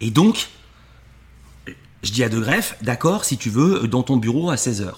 [0.02, 0.50] Et donc,
[2.02, 4.92] je dis à De Greff, d'accord, si tu veux, dans ton bureau à 16h.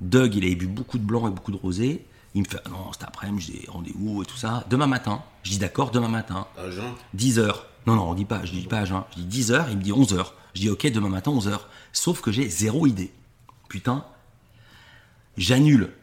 [0.00, 2.06] Doug, il avait bu beaucoup de blanc et beaucoup de rosé.
[2.34, 4.64] Il me fait, ah non, cet après-midi, j'ai rendez-vous et tout ça.
[4.70, 5.22] Demain matin.
[5.42, 6.46] Je dis, d'accord, demain matin.
[6.56, 6.84] À jeun
[7.16, 7.52] 10h.
[7.88, 9.02] Non, non, on dit pas, je dis pas à jeun.
[9.16, 10.26] Je dis 10h, il me dit 11h.
[10.52, 11.58] Je dis, ok, demain matin, 11h.
[11.94, 13.10] Sauf que j'ai zéro idée.
[13.70, 14.04] Putain,
[15.38, 15.94] j'annule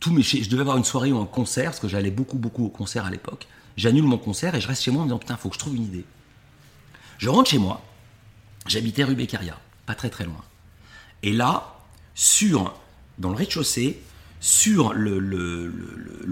[0.00, 0.22] tous mes.
[0.22, 3.04] Je devais avoir une soirée ou un concert, parce que j'allais beaucoup, beaucoup au concert
[3.04, 3.46] à l'époque.
[3.76, 5.60] J'annule mon concert et je reste chez moi en me disant, putain, faut que je
[5.60, 6.04] trouve une idée.
[7.18, 7.80] Je rentre chez moi.
[8.66, 10.42] J'habitais rue Beccaria, pas très très loin.
[11.22, 11.76] Et là,
[12.16, 12.74] sur,
[13.18, 14.02] dans le rez-de-chaussée,
[14.40, 15.70] sur le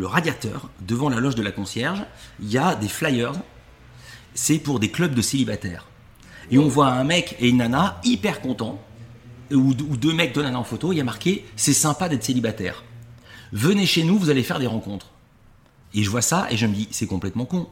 [0.03, 2.03] radiateur, devant la loge de la concierge,
[2.41, 3.35] il y a des flyers.
[4.35, 5.87] C'est pour des clubs de célibataires.
[6.51, 8.83] Et on voit un mec et une nana hyper contents,
[9.51, 12.25] ou, ou deux mecs, deux nanas en photo, il y a marqué C'est sympa d'être
[12.25, 12.85] célibataire.
[13.53, 15.11] Venez chez nous, vous allez faire des rencontres.
[15.95, 17.69] Et je vois ça et je me dis C'est complètement con.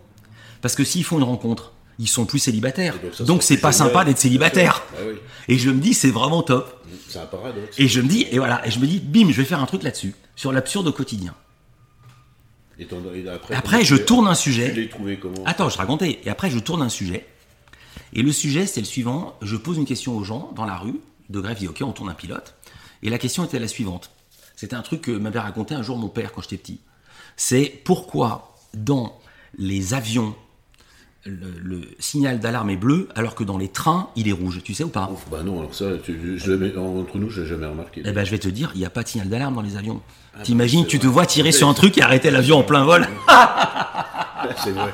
[0.60, 2.96] Parce que s'ils font une rencontre, ils sont plus célibataires.
[3.20, 4.82] Donc c'est pas sympa d'être célibataire.
[5.06, 5.14] Oui.
[5.48, 6.80] Et je me dis C'est vraiment top.
[7.08, 7.78] C'est un paradoxe.
[7.78, 9.66] Et je me dis, et voilà, et je me dis, bim, je vais faire un
[9.66, 11.34] truc là-dessus, sur l'absurde au quotidien.
[12.80, 14.72] Et t'en- et après, je tourne un sujet.
[14.74, 16.18] l'as trouvé comment Attends, je racontais.
[16.24, 17.26] Et après, je tourne un sujet.
[18.14, 19.36] Et le sujet, c'est le suivant.
[19.42, 20.98] Je pose une question aux gens dans la rue.
[21.28, 22.54] De Grève dit, OK, on tourne un pilote.
[23.02, 24.10] Et la question était la suivante.
[24.56, 26.80] C'était un truc que m'avait raconté un jour mon père quand j'étais petit.
[27.36, 29.18] C'est pourquoi dans
[29.58, 30.34] les avions,
[31.24, 34.60] le, le signal d'alarme est bleu, alors que dans les trains, il est rouge.
[34.64, 35.10] Tu sais ou pas?
[35.12, 38.02] Ouf, Bah non, alors ça, tu- je l'avais- entre nous, je l'ai jamais remarqué.
[38.04, 39.76] Eh ben, je vais te dire, il n'y a pas de signal d'alarme dans les
[39.76, 40.00] avions.
[40.34, 43.06] bah, T'imagines, tu te vois tirer sur un truc et arrêter l'avion en plein vol.
[44.64, 44.92] c'est vrai.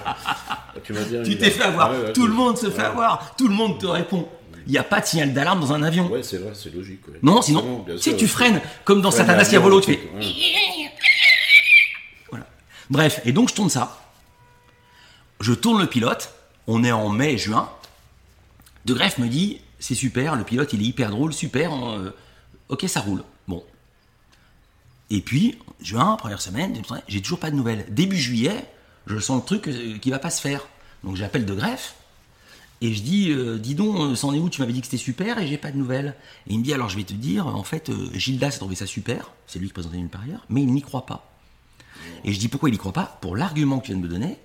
[0.84, 1.50] Tu bien Tu t'es là.
[1.50, 1.90] fait avoir.
[1.92, 2.84] Ouais, ouais, Tout le monde se fait ouais.
[2.86, 3.34] avoir.
[3.36, 4.28] Tout le monde te répond.
[4.66, 6.08] Il n'y a pas de signal d'alarme dans un avion.
[6.08, 7.00] Ouais, c'est vrai, c'est logique.
[7.22, 10.00] Non, sinon, bien tu freines comme dans Satanas Diabolo, tu fais.
[12.30, 12.46] Voilà.
[12.90, 13.96] Bref, et donc je tourne ça.
[15.40, 16.32] Je tourne le pilote.
[16.66, 17.70] On est en mai, juin.
[18.84, 21.72] De Greff me dit c'est super, le pilote il est hyper drôle, super.
[21.72, 22.10] euh,
[22.68, 23.22] ok, ça roule.
[23.46, 23.62] Bon.
[25.10, 27.86] Et puis, juin, première semaine, j'ai toujours pas de nouvelles.
[27.90, 28.66] Début juillet,
[29.06, 30.66] je sens le truc euh, qui va pas se faire.
[31.04, 31.94] Donc j'appelle De Greff.
[32.82, 34.50] Et je dis, euh, dis donc, c'en est où?
[34.50, 36.14] Tu m'avais dit que c'était super et j'ai pas de nouvelles.
[36.46, 38.86] Et il me dit, alors je vais te dire, en fait, Gildas a trouvé ça
[38.86, 41.32] super, c'est lui qui présentait part ailleurs, mais il n'y croit pas.
[42.24, 43.18] Et je dis, pourquoi il n'y croit pas?
[43.22, 44.38] Pour l'argument que tu viens de me donner,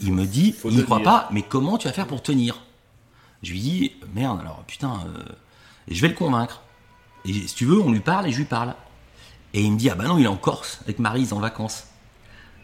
[0.00, 2.62] il me dit, faut il n'y croit pas, mais comment tu vas faire pour tenir
[3.42, 5.22] Je lui dis, merde, alors putain, euh,
[5.88, 6.62] je vais le convaincre.
[7.24, 8.74] Et si tu veux, on lui parle et je lui parle.
[9.54, 11.84] Et il me dit, ah bah non, il est en Corse avec Marise en vacances.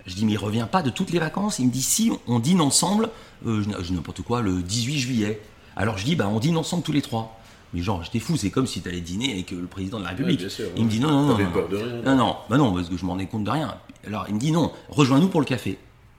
[0.07, 1.59] Je dis, mais il revient pas de toutes les vacances.
[1.59, 3.11] Il me dit, si, on dîne ensemble,
[3.47, 5.41] euh, je n'importe quoi, le 18 juillet.
[5.77, 7.41] Alors je dis, bah on dîne ensemble tous les trois.
[7.73, 10.05] Mais genre, j'étais fou, c'est comme si tu allais dîner avec euh, le président de
[10.05, 10.51] la République.
[10.51, 11.39] sûr, il me dit, non, non, non.
[11.39, 11.69] Non, peur non.
[11.69, 12.03] de rien.
[12.03, 13.77] Non, non, bah non, parce que je m'en rendais compte de rien.
[14.07, 15.79] Alors il me dit, non, rejoins-nous pour le café.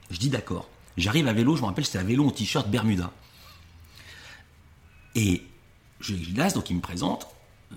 [0.10, 0.68] Je dis, d'accord.
[0.98, 3.12] J'arrive à vélo, je me rappelle, c'était à vélo en t-shirt Bermuda.
[5.16, 5.44] Et
[6.00, 7.28] je Gildas, donc il me présente.
[7.74, 7.76] euh,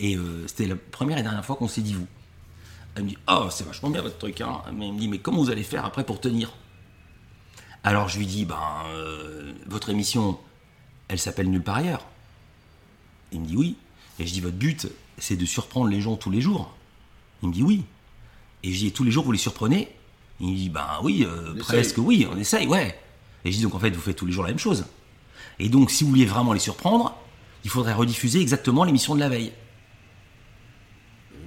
[0.00, 2.06] et euh, c'était la première et dernière fois qu'on s'est dit vous.
[2.94, 4.40] Elle me dit Oh, c'est vachement bien votre truc.
[4.40, 4.62] Hein.
[4.74, 6.52] Mais il me dit Mais comment vous allez faire après pour tenir?
[7.82, 8.58] Alors je lui dis Ben,
[8.88, 10.38] euh, votre émission,
[11.08, 12.06] elle s'appelle Nulle part ailleurs.
[13.32, 13.76] Il me dit Oui.
[14.18, 16.74] Et je dis Votre but, c'est de surprendre les gens tous les jours.
[17.42, 17.84] Il me dit Oui.
[18.62, 19.94] Et je dis tous les jours, vous les surprenez
[20.40, 22.98] Il me dit Ben oui, euh, presque oui, on essaye, ouais.
[23.44, 24.84] Et je dis Donc en fait, vous faites tous les jours la même chose.
[25.58, 27.16] Et donc, si vous vouliez vraiment les surprendre,
[27.64, 29.52] il faudrait rediffuser exactement l'émission de la veille.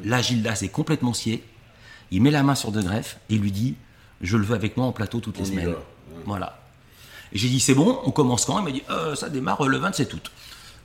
[0.03, 1.43] Là, Gildas est complètement scié.
[2.11, 3.75] Il met la main sur De Greff et lui dit
[4.21, 5.67] Je le veux avec moi en plateau toutes les On semaines.
[5.69, 5.75] ouais.
[6.25, 6.61] Voilà.
[7.33, 8.59] Et j'ai dit C'est bon, on commence quand?
[8.59, 10.31] Il m'a dit Euh, Ça démarre le 27 août.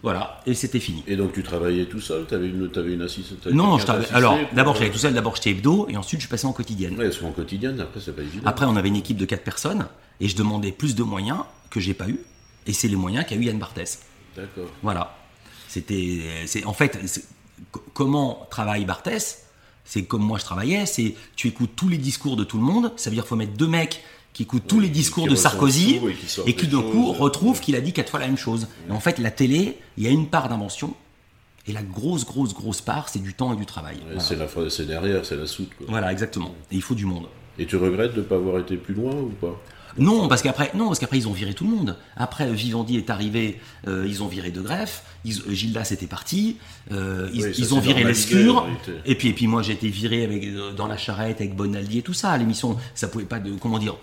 [0.02, 1.04] Voilà, et c'était fini.
[1.06, 4.36] Et donc tu travaillais tout seul T'avais une, avais une assistante Non, je travaillais- alors
[4.52, 6.96] d'abord j'étais tout seul, d'abord j'étais hebdo, et ensuite je suis passé en quotidienne.
[6.98, 8.42] Ouais, parce qu'en quotidienne, après, c'est pas évident.
[8.44, 9.86] Après, on avait une équipe de 4 personnes,
[10.20, 12.18] et je demandais plus de moyens que j'ai pas eu,
[12.66, 14.00] et c'est les moyens qu'a eu Yann Barthès.
[14.36, 14.68] D'accord.
[14.82, 15.16] Voilà.
[15.68, 16.98] C'était, c'est en fait,
[17.94, 19.46] comment travaille Barthès
[19.84, 22.92] C'est comme moi je travaillais, c'est tu écoutes tous les discours de tout le monde.
[22.96, 25.96] Ça veut dire qu'il faut mettre deux mecs qui écoutent tous les discours de Sarkozy
[25.96, 27.18] et qui et qui d'un coup choses.
[27.18, 28.66] retrouvent qu'il a dit quatre fois la même chose.
[28.88, 30.94] Et en fait, la télé, il y a une part d'invention
[31.66, 33.96] et la grosse, grosse, grosse part, c'est du temps et du travail.
[33.96, 34.20] Ouais, Voilà.
[34.20, 35.70] C'est la fra- c'est derrière, c'est la soute.
[35.76, 35.86] Quoi.
[35.88, 36.54] Voilà, exactement.
[36.70, 37.26] Et il faut du monde.
[37.58, 39.60] Et tu regrettes de ne pas avoir été plus loin ou pas?
[39.98, 41.98] Non, parce qu'après, non, parce qu'après ils ont viré tout le monde.
[42.16, 45.04] Après, euh, Vivendi est arrivé, euh, ils ont viré de greffe.
[45.26, 46.56] Ils, euh, Gildas était parti.
[46.92, 48.66] euh, ils, Oui, ça ils ont viré l'escure.
[49.04, 51.98] Et puis, et puis moi, j'ai été viré avec euh, dans la charrette avec Bonaldi
[51.98, 52.34] et tout ça.
[52.38, 53.94] L'émission, ça pouvait pas de comment dire.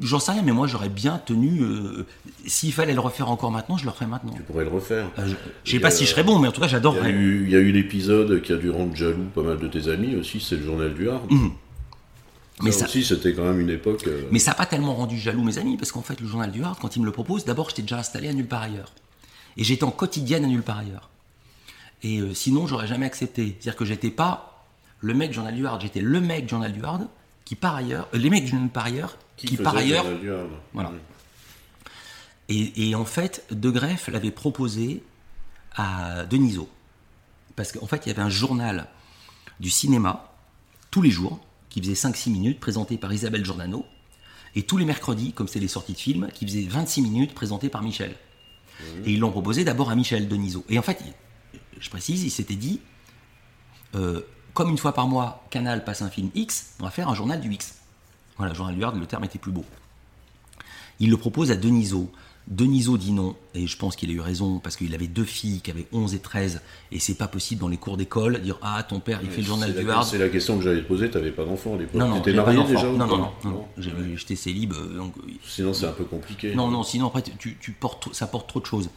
[0.00, 1.60] J'en sais rien, mais moi, j'aurais bien tenu.
[1.62, 2.04] euh,
[2.46, 4.32] S'il fallait le refaire encore maintenant, je le referais maintenant.
[4.34, 5.06] Tu pourrais le refaire.
[5.18, 6.70] Euh, je, je sais pas euh, si je serais bon, mais en tout cas, Il
[6.70, 7.10] y, a j'adorerais.
[7.10, 9.88] eu, il y a eu l'épisode qui a dû rendre jaloux pas mal de tes
[9.88, 11.30] amis aussi, c'est le journal du Hard.
[12.62, 14.04] Mais ça, ça- aussi, c'était quand même une époque.
[14.06, 16.50] euh, Mais ça n'a pas tellement rendu jaloux mes amis, parce qu'en fait, le journal
[16.50, 18.92] du Hard, quand il me le propose, d'abord, j'étais déjà installé à nulle part ailleurs.
[19.56, 21.08] Et j'étais en quotidienne à nulle part ailleurs.
[22.02, 23.56] Et euh, sinon, j'aurais jamais accepté.
[23.60, 24.64] C'est-à-dire que j'étais pas
[25.00, 27.06] le mec du journal du Hard, j'étais le mec du journal du Hard
[27.46, 30.04] qui, par ailleurs, euh, les mecs du par ailleurs, qui, par le ailleurs,
[30.74, 30.92] voilà.
[32.48, 35.02] Et, et en fait, De Greff l'avait proposé
[35.74, 36.68] à Denisot.
[37.54, 38.88] Parce qu'en fait, il y avait un journal
[39.60, 40.32] du cinéma,
[40.90, 43.86] tous les jours, qui faisait 5-6 minutes, présenté par Isabelle Giordano.
[44.54, 47.68] Et tous les mercredis, comme c'est les sorties de films, qui faisait 26 minutes, présenté
[47.68, 48.14] par Michel.
[49.04, 50.64] Et ils l'ont proposé d'abord à Michel Denisot.
[50.68, 51.02] Et en fait,
[51.78, 52.80] je précise, il s'était dit,
[53.94, 54.22] euh,
[54.56, 57.40] comme une fois par mois, Canal passe un film X, on va faire un journal
[57.40, 57.74] du X.
[58.38, 59.64] Voilà, journal du Hard, le terme était plus beau.
[60.98, 62.10] Il le propose à Denisot.
[62.48, 65.60] Denisot dit non, et je pense qu'il a eu raison, parce qu'il avait deux filles
[65.60, 68.82] qui avaient 11 et 13, et c'est pas possible dans les cours d'école, dire Ah,
[68.84, 70.04] ton père, il fait le journal du Hard.
[70.06, 72.00] C'est la question que j'allais te poser, t'avais pas d'enfant à l'époque.
[72.00, 73.66] Non, non, T'étais j'avais marié déjà Non, non, non.
[73.76, 76.54] J'avais- J'étais célib, euh, donc euh, Sinon, c'est un peu compliqué.
[76.54, 78.88] non, non, sinon après tu, tu portes, ça porte trop de choses.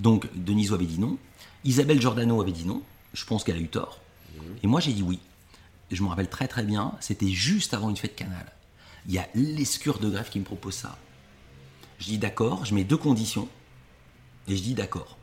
[0.00, 1.16] Donc Denisot avait dit non,
[1.64, 2.82] Isabelle Giordano avait dit non,
[3.14, 4.00] je pense qu'elle a eu tort,
[4.62, 5.18] et moi j'ai dit oui.
[5.90, 8.52] Je me rappelle très très bien, c'était juste avant une fête Canal.
[9.06, 10.98] Il y a l'escure de greffe qui me propose ça.
[11.98, 13.48] Je dis d'accord, je mets deux conditions,
[14.46, 15.16] et je dis d'accord.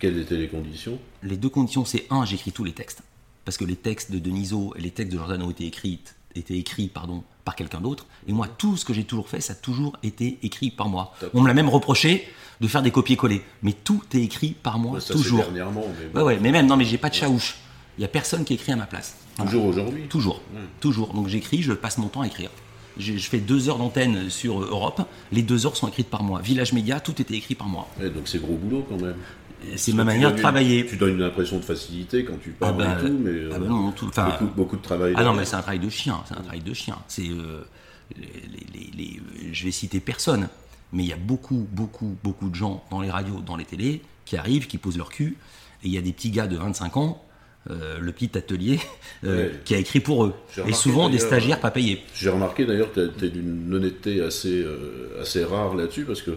[0.00, 0.98] Quelles étaient les conditions?
[1.22, 3.02] Les deux conditions, c'est un, j'écris tous les textes.
[3.44, 6.00] Parce que les textes de Denisot et les textes de Giordano étaient écrits,
[6.34, 8.06] étaient écrits pardon, par quelqu'un d'autre.
[8.26, 11.14] Et moi, tout ce que j'ai toujours fait, ça a toujours été écrit par moi.
[11.32, 12.28] On me l'a même reproché
[12.60, 13.42] de faire des copier-coller.
[13.62, 15.38] Mais tout est écrit par moi, Ça, c'est toujours.
[15.38, 17.56] dernièrement, mais bon, Ouais, ouais, mais même, non, mais j'ai pas de chaouche.
[17.98, 19.16] Il y a personne qui écrit à ma place.
[19.36, 19.50] Voilà.
[19.50, 20.02] toujours aujourd'hui.
[20.08, 20.40] Toujours.
[20.80, 21.12] Toujours.
[21.14, 22.50] Donc j'écris, je passe mon temps à écrire.
[22.98, 25.02] Je, je fais deux heures d'antenne sur euh, Europe.
[25.30, 26.40] Les deux heures sont écrites par moi.
[26.40, 27.88] Village Média, tout était écrit par moi.
[28.00, 29.16] Ouais, donc c'est gros boulot quand même.
[29.76, 30.86] C'est ma manière de une- travailler.
[30.86, 33.58] Tu donnes une impression de facilité quand tu parles bah, et tout, mais euh, ah
[33.58, 35.14] bah non, tout- beaucoup, beaucoup de travail.
[35.16, 36.96] Ah non, mais c'est un travail de chien, c'est un travail de chien.
[37.08, 37.64] C'est, euh,
[38.16, 38.24] les-
[38.72, 40.48] les- les- les- je vais citer personne,
[40.92, 44.00] mais il y a beaucoup, beaucoup, beaucoup de gens dans les radios, dans les télés,
[44.24, 45.36] qui arrivent, qui posent leur cul,
[45.82, 47.22] et il y a des petits gars de 25 ans,
[47.70, 48.78] euh, le petit atelier,
[49.24, 49.52] euh, Ouais.
[49.64, 50.34] qui a écrit pour eux.
[50.66, 52.02] Et souvent des stagiaires pas payés.
[52.14, 56.32] J'ai remarqué d'ailleurs que tu es d'une honnêteté assez, euh, assez rare là-dessus parce que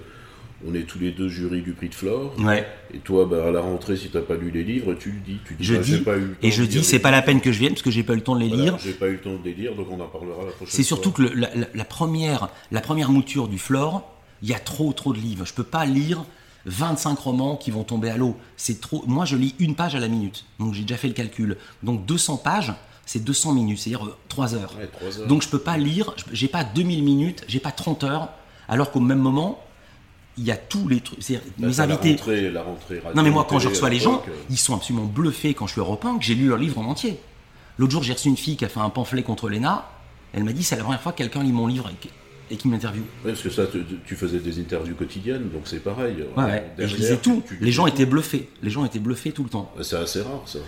[0.63, 2.35] On est tous les deux jurys du prix de Flore.
[2.37, 2.67] Ouais.
[2.93, 5.39] Et toi, bah, à la rentrée, si t'as pas lu les livres, tu le dis.
[5.43, 7.23] Tu dis Je bah, dis, pas eu le temps et je dis, c'est pas la
[7.23, 8.77] peine que je vienne parce que j'ai pas eu le temps de les Voilà, lire.
[8.77, 10.83] J'ai pas eu le temps de les lire, donc on en parlera la prochaine C'est
[10.83, 11.27] surtout fois.
[11.29, 14.07] que le- la- la première, la première mouture du Flore,
[14.43, 15.47] il y a trop, trop de livres.
[15.47, 16.25] Je peux pas lire
[16.65, 18.35] 25 romans qui vont tomber à l'eau.
[18.57, 19.03] C'est trop.
[19.07, 20.45] Moi, je lis une page à la minute.
[20.59, 21.57] Donc, j'ai déjà fait le calcul.
[21.83, 22.73] Donc, 200 pages,
[23.05, 24.75] c'est 200 minutes, c'est-à-dire euh, 3 heures.
[24.77, 25.27] Ouais, trois heures.
[25.27, 26.13] Donc, je peux pas lire.
[26.17, 28.29] je- J'ai pas 2000 minutes, j'ai pas 30 heures.
[28.67, 29.59] Alors qu'au même moment,
[30.37, 31.21] il y a tous les trucs.
[31.21, 32.11] C'est-à-dire, Bah, mes la invités.
[32.11, 34.75] rentrée- la rentrée radio, Non mais moi quand je reçois les gens, euh, ils sont
[34.75, 37.19] absolument bluffés quand je suis Europe 1 que j'ai lu leur livre en entier.
[37.77, 39.89] L'autre jour j'ai reçu une fille qui a fait un pamphlet contre l'ENA,
[40.31, 41.89] elle m'a dit c'est la première fois que quelqu'un lit mon livre
[42.51, 43.03] et, qui m'interviewe.
[43.23, 46.15] Ouais, parce que ça, tu, tu faisais des interviews quotidiennes, donc c'est pareil.
[46.37, 46.73] Ouais, ouais.
[46.77, 47.41] Je tout.
[47.47, 48.49] tu- tu les gens étaient bluffés.
[48.61, 49.71] Les gens étaient bluffés tout le temps.
[49.81, 50.59] C'est assez rare, ça.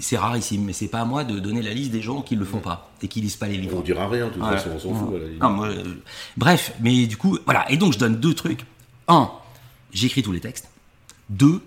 [0.00, 2.34] C'est rare ici, mais c'est pas à moi de donner la liste des gens qui
[2.36, 3.78] le font pas et qui lisent pas les livres.
[3.78, 5.14] On dira rien, de toute façon, on s'en fout.
[5.14, 5.40] à la limite.
[5.42, 5.84] Non, moi, euh,
[6.36, 7.70] bref, mais du coup, voilà.
[7.70, 8.64] Et donc, je donne deux trucs.
[9.08, 9.30] Un,
[9.92, 10.68] j'écris tous les textes.
[11.30, 11.60] Deux,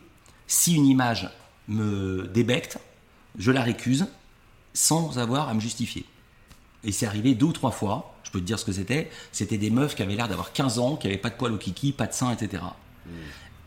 [0.48, 1.30] si une image
[1.70, 2.78] me débecte,
[3.38, 4.06] je la récuse
[4.74, 6.06] sans avoir à me justifier.
[6.84, 8.16] Et c'est arrivé deux ou trois fois.
[8.24, 9.10] Je peux te dire ce que c'était.
[9.32, 11.58] C'était des meufs qui avaient l'air d'avoir 15 ans, qui n'avaient pas de poils au
[11.58, 12.64] kiki, pas de seins, etc.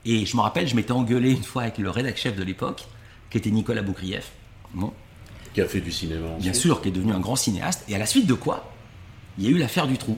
[0.05, 2.87] Et je me rappelle, je m'étais engueulé une fois avec le rédac chef de l'époque,
[3.31, 4.31] qui était Nicolas Boukrieff.
[4.75, 4.92] Bon,
[5.55, 7.85] Qui a fait du cinéma bien sûr, qui est devenu un grand cinéaste.
[7.88, 8.72] Et à la suite de quoi
[9.38, 10.16] Il y a eu l'affaire du trou.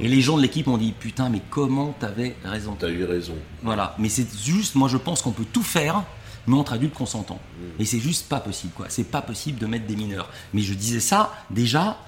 [0.00, 2.76] Et les gens de l'équipe ont dit putain mais comment t'avais raison?
[2.78, 3.34] T'as eu raison.
[3.62, 3.94] Voilà.
[3.98, 6.04] Mais c'est juste, moi je pense qu'on peut tout faire,
[6.46, 7.40] mais entre adultes consentants.
[7.78, 8.86] Et c'est juste pas possible quoi.
[8.88, 10.30] C'est pas possible de mettre des mineurs.
[10.52, 11.98] Mais je disais ça déjà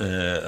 [0.00, 0.40] euh,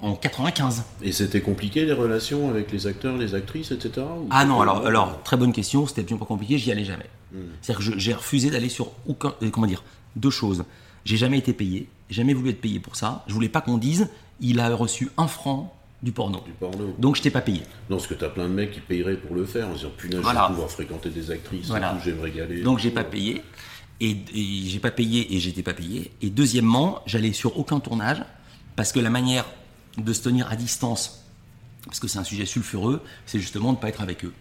[0.00, 0.82] en 95.
[1.02, 4.06] Et c'était compliqué les relations avec les acteurs, les actrices, etc.
[4.30, 7.08] Ah non, alors, alors très bonne question, c'était absolument pas compliqué, j'y allais jamais.
[7.62, 9.34] C'est-à-dire que j'ai refusé d'aller sur aucun.
[9.42, 9.84] euh, comment dire
[10.16, 10.64] Deux choses.
[11.04, 13.24] J'ai jamais été payé, j'ai jamais voulu être payé pour ça.
[13.28, 14.08] Je voulais pas qu'on dise
[14.40, 16.40] il a reçu un franc du porno.
[16.40, 16.94] Du porno.
[16.98, 17.60] Donc je t'ai pas payé.
[17.90, 20.20] Non, parce que t'as plein de mecs qui payeraient pour le faire en disant punaise,
[20.20, 20.40] Voilà.
[20.42, 21.90] je vais pouvoir fréquenter des actrices, Voilà.
[21.92, 22.62] et tout, je vais me régaler.
[22.62, 23.42] Donc j'ai pas payé.
[24.02, 26.10] Et, et j'ai pas payé et j'étais pas payé.
[26.22, 28.22] Et deuxièmement, j'allais sur aucun tournage
[28.76, 29.44] parce que la manière
[29.98, 31.26] de se tenir à distance,
[31.84, 34.32] parce que c'est un sujet sulfureux, c'est justement de pas être avec eux.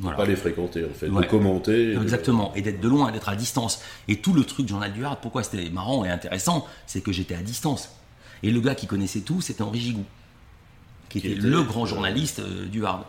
[0.00, 0.16] Voilà.
[0.16, 1.22] Pas les fréquenter en fait, Ouais.
[1.24, 1.92] de commenter.
[1.92, 3.82] Exactement, et d'être de loin, d'être à distance.
[4.08, 7.12] Et tout le truc du journal du Hard, pourquoi c'était marrant et intéressant, c'est que
[7.12, 7.88] j'étais à distance.
[8.42, 10.04] Et le gars qui connaissait tout, c'était Henri Gigou,
[11.12, 13.04] qui, Qui était, était- le grand journaliste euh, du Hard.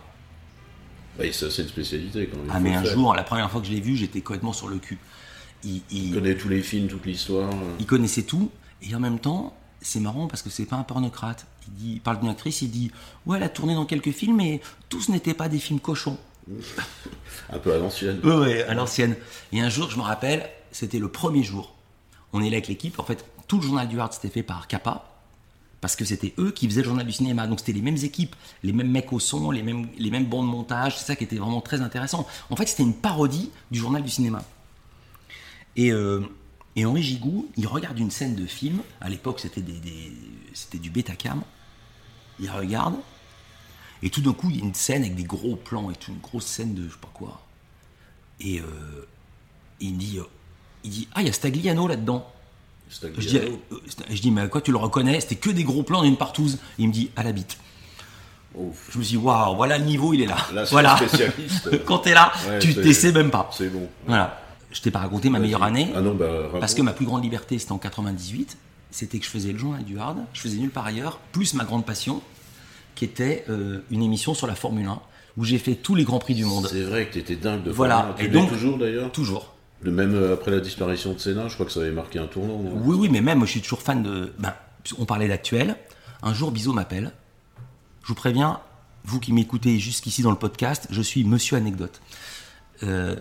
[1.18, 2.50] Ouais, ça c'est une spécialité quand même.
[2.52, 2.92] Ah mais un faire.
[2.92, 4.98] jour, la première fois que je l'ai vu, j'étais complètement sur le cul.
[5.64, 7.50] Il, il- Il connaît tous les films, toute l'histoire.
[7.78, 8.50] il connaissait tout
[8.82, 12.00] et en même temps c'est marrant parce que c'est pas un pornocrate il, dit, il
[12.00, 12.90] parle d'une actrice il dit
[13.26, 16.18] ouais elle a tourné dans quelques films mais tous n'étaient pas des films cochons
[17.52, 18.18] Un peu à l'ancienne.
[18.24, 19.16] ouais à l'ancienne
[19.52, 21.74] et un jour je me rappelle c'était le premier jour
[22.32, 24.66] on est là avec l'équipe en fait tout le journal du Hard c'était fait par
[24.68, 25.13] Kappa
[25.84, 28.34] parce que c'était eux qui faisaient le journal du cinéma donc c'était les mêmes équipes
[28.62, 31.36] les mêmes mecs au son les mêmes les mêmes de montage c'est ça qui était
[31.36, 34.42] vraiment très intéressant en fait c'était une parodie du journal du cinéma
[35.76, 36.20] et, euh,
[36.76, 38.80] et Henri Gigou, il regarde une scène de film.
[39.00, 39.80] À l'époque, c'était des,
[40.78, 41.42] du Betacam.
[42.40, 42.96] Il regarde.
[44.02, 46.18] Et tout d'un coup, il y a une scène avec des gros plans et une
[46.18, 47.40] grosse scène de je sais pas quoi.
[48.40, 49.06] Et euh,
[49.80, 50.24] il me dit, euh,
[50.82, 52.30] il dit, ah, il y a Stagliano là-dedans.
[52.94, 53.20] Stagliano.
[53.22, 53.76] Je dis, euh,
[54.10, 55.20] je dis, mais à quoi tu le reconnais?
[55.20, 56.58] C'était que des gros plans d'une partouze.
[56.78, 57.56] Il me dit, à la bite.
[58.54, 58.90] Ouf.
[58.92, 60.36] Je me suis dit, waouh, voilà le niveau, il est là.
[60.52, 60.96] Là, voilà.
[60.96, 61.84] spécialiste.
[61.84, 63.50] Quand t'es là, Ouais, tu t'essaies même pas.
[63.52, 63.88] C'est bon.
[64.06, 64.40] Voilà.
[64.70, 65.90] Je t'ai pas raconté ma meilleure année.
[65.94, 66.26] Ah non, bah.
[66.60, 68.56] Parce que ma plus grande liberté, c'était en 98.
[68.90, 71.64] C'était que je faisais le journal du hard, je faisais nulle part ailleurs, plus ma
[71.64, 72.22] grande passion,
[72.94, 75.00] qui était euh, une émission sur la Formule 1,
[75.36, 76.68] où j'ai fait tous les grands prix du monde.
[76.70, 77.96] C'est vrai que t'étais dingue de Voilà.
[77.96, 78.18] Formule 1.
[78.18, 79.10] Tu Et donc- toujours d'ailleurs?
[79.10, 79.53] Toujours.
[79.84, 82.26] Le Même euh, après la disparition de Senna, je crois que ça avait marqué un
[82.26, 82.58] tournant.
[82.84, 84.32] Oui, oui, mais même, je suis toujours fan de.
[84.38, 84.54] Ben,
[84.98, 85.76] on parlait d'actuel.
[86.22, 87.12] Un jour, Bizot m'appelle.
[88.02, 88.60] Je vous préviens,
[89.04, 92.00] vous qui m'écoutez jusqu'ici dans le podcast, je suis Monsieur Anecdote.
[92.82, 93.16] Euh,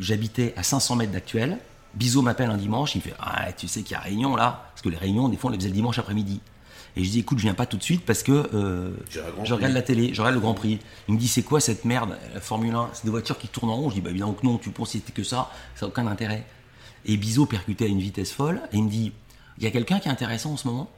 [0.00, 1.58] J'habitais à 500 mètres d'actuel.
[1.94, 2.96] Bizot m'appelle un dimanche.
[2.96, 4.64] Il fait Ah, tu sais qu'il y a réunion là?
[4.72, 6.40] Parce que les réunions, des fois, on les faisait le dimanche après-midi.
[6.96, 9.60] Et je dis Écoute, je viens pas tout de suite parce que euh, je regarde
[9.60, 9.72] Prix.
[9.72, 10.78] la télé, je regarde le Grand Prix.
[11.08, 13.70] Il me dit C'est quoi cette merde, la Formule 1 C'est des voitures qui tournent
[13.70, 13.90] en rond.
[13.90, 16.06] Je dis Bah évidemment que non, tu penses que c'était que ça, ça n'a aucun
[16.06, 16.46] intérêt.
[17.04, 18.60] Et Bizot percutait à une vitesse folle.
[18.72, 19.12] Et il me dit
[19.58, 20.90] Il y a quelqu'un qui est intéressant en ce moment?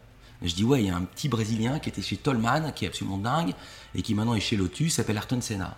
[0.43, 2.89] Je dis Ouais, il y a un petit Brésilien qui était chez Tolman, qui est
[2.89, 3.55] absolument dingue,
[3.95, 5.77] et qui maintenant est chez Lotus, s'appelle Ayrton Senna.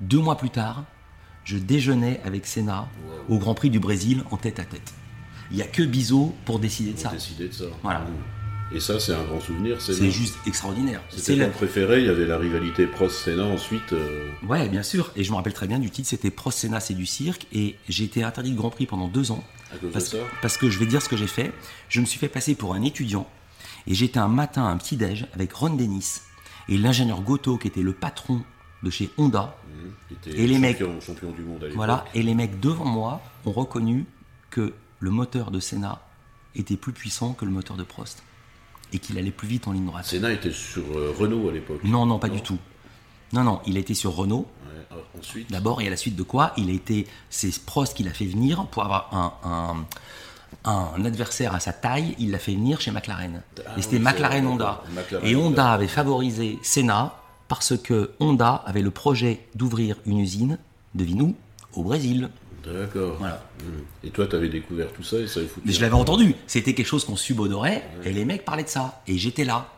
[0.00, 0.84] Deux mois plus tard,
[1.44, 2.88] je déjeunais avec Senna
[3.28, 4.94] au Grand Prix du Brésil en tête à tête.
[5.50, 7.10] Il n'y a que Bizot pour décider de ça.
[7.10, 7.64] décider de ça.
[7.82, 8.06] Voilà.
[8.72, 9.80] Et ça, c'est un grand souvenir.
[9.80, 11.00] C'est juste extraordinaire.
[11.10, 13.92] C'était la- ton préféré, il y avait la rivalité Prost-Senna ensuite.
[13.92, 15.12] euh, Ouais, bien sûr.
[15.16, 17.46] Et je me rappelle très bien du titre, c'était Prost Senna, c'est du cirque.
[17.52, 19.44] Et j'ai été interdit de Grand Prix pendant deux ans.
[19.72, 20.24] à cause Parce, de ça.
[20.40, 21.52] parce que je vais dire ce que j'ai fait.
[21.88, 23.28] Je me suis fait passer pour un étudiant.
[23.86, 26.20] Et j'étais un matin, un petit-déj, avec Ron Dennis.
[26.68, 28.42] Et l'ingénieur Goto, qui était le patron
[28.82, 30.28] de chez Honda, Mmh.
[30.30, 33.50] Et les mecs- champion, champion du monde à voilà, et les mecs devant moi ont
[33.50, 34.06] reconnu
[34.50, 36.00] que le moteur de Senna
[36.54, 38.22] était plus puissant que le moteur de Prost.
[38.94, 40.04] Et qu'il allait plus vite en ligne droite.
[40.06, 41.80] Senna était sur euh, Renault à l'époque.
[41.82, 42.58] Non, non, pas du tout.
[43.32, 44.46] Non, non, il a été sur Renault.
[44.64, 48.04] Ouais, ensuite, D'abord, et à la suite de quoi Il a été, c'est Prost qui
[48.04, 49.84] l'a fait venir pour avoir un,
[50.64, 52.14] un, un adversaire à sa taille.
[52.20, 53.42] Il l'a fait venir chez McLaren.
[53.66, 54.82] Ah et c'était oui, McLaren Honda.
[54.94, 55.46] McLaren et Honda.
[55.48, 57.16] Honda avait favorisé Senna
[57.48, 60.58] parce que Honda avait le projet d'ouvrir une usine,
[60.94, 61.34] devine où
[61.74, 62.30] Au Brésil.
[62.72, 63.16] D'accord.
[63.18, 63.44] Voilà.
[63.60, 64.06] Mmh.
[64.06, 65.66] Et toi, tu avais découvert tout ça et ça avait foutu.
[65.66, 66.34] Mais je l'avais entendu.
[66.46, 69.02] C'était quelque chose qu'on subodorait et les mecs parlaient de ça.
[69.06, 69.68] Et j'étais là.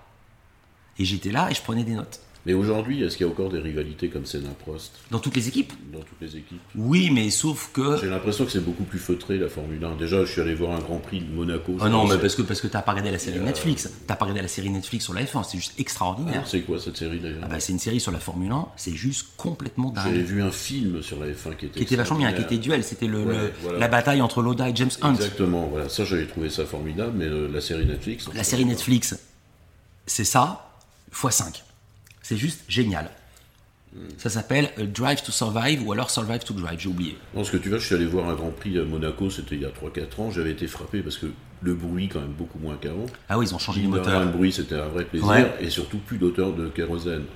[0.98, 2.20] Et j'étais là et je prenais des notes.
[2.46, 5.72] Mais aujourd'hui, est-ce qu'il y a encore des rivalités comme Senna-Prost Dans toutes les équipes
[5.92, 7.98] dans toutes les équipes Oui, mais sauf que.
[8.00, 9.96] J'ai l'impression que c'est beaucoup plus feutré la Formule 1.
[9.96, 11.76] Déjà, je suis allé voir un Grand Prix de Monaco.
[11.80, 13.90] Ah non, mais parce que, parce que t'as pas regardé la série Euh, Netflix.
[14.06, 16.44] T'as pas regardé la série Netflix sur la F1, c'est juste extraordinaire.
[16.46, 18.94] C'est quoi cette série d'ailleurs Ah bah, c'est une série sur la Formule 1, c'est
[18.94, 20.26] juste complètement J'avais dingue.
[20.26, 22.84] vu un film sur la F1 qui était Qui était vachement bien, qui était duel,
[22.84, 23.78] c'était le, Ouais, le- voilà.
[23.80, 25.14] la bataille entre Loda et James Hunt.
[25.14, 28.26] Exactement, voilà, ça j'avais trouvé ça formidable, mais la série Netflix.
[28.34, 29.18] La série Netflix,
[30.06, 30.70] c'est ça,
[31.12, 31.62] x5.
[32.26, 33.08] C'est juste génial.
[34.18, 37.16] Ça s'appelle euh, Drive to Survive ou alors Survive to Drive, j'ai oublié.
[37.36, 39.54] Non, ce que tu vois, je suis allé voir un Grand Prix à Monaco, c'était
[39.54, 41.26] il y a 3-4 ans, j'avais été frappé parce que
[41.62, 43.06] le bruit, quand même, beaucoup moins qu'avant.
[43.28, 44.20] Ah oui, ils ont changé les moteurs.
[44.20, 45.54] Un bruit, c'était un vrai plaisir, Ouais.
[45.60, 47.26] et surtout plus d'odeur de kérosène.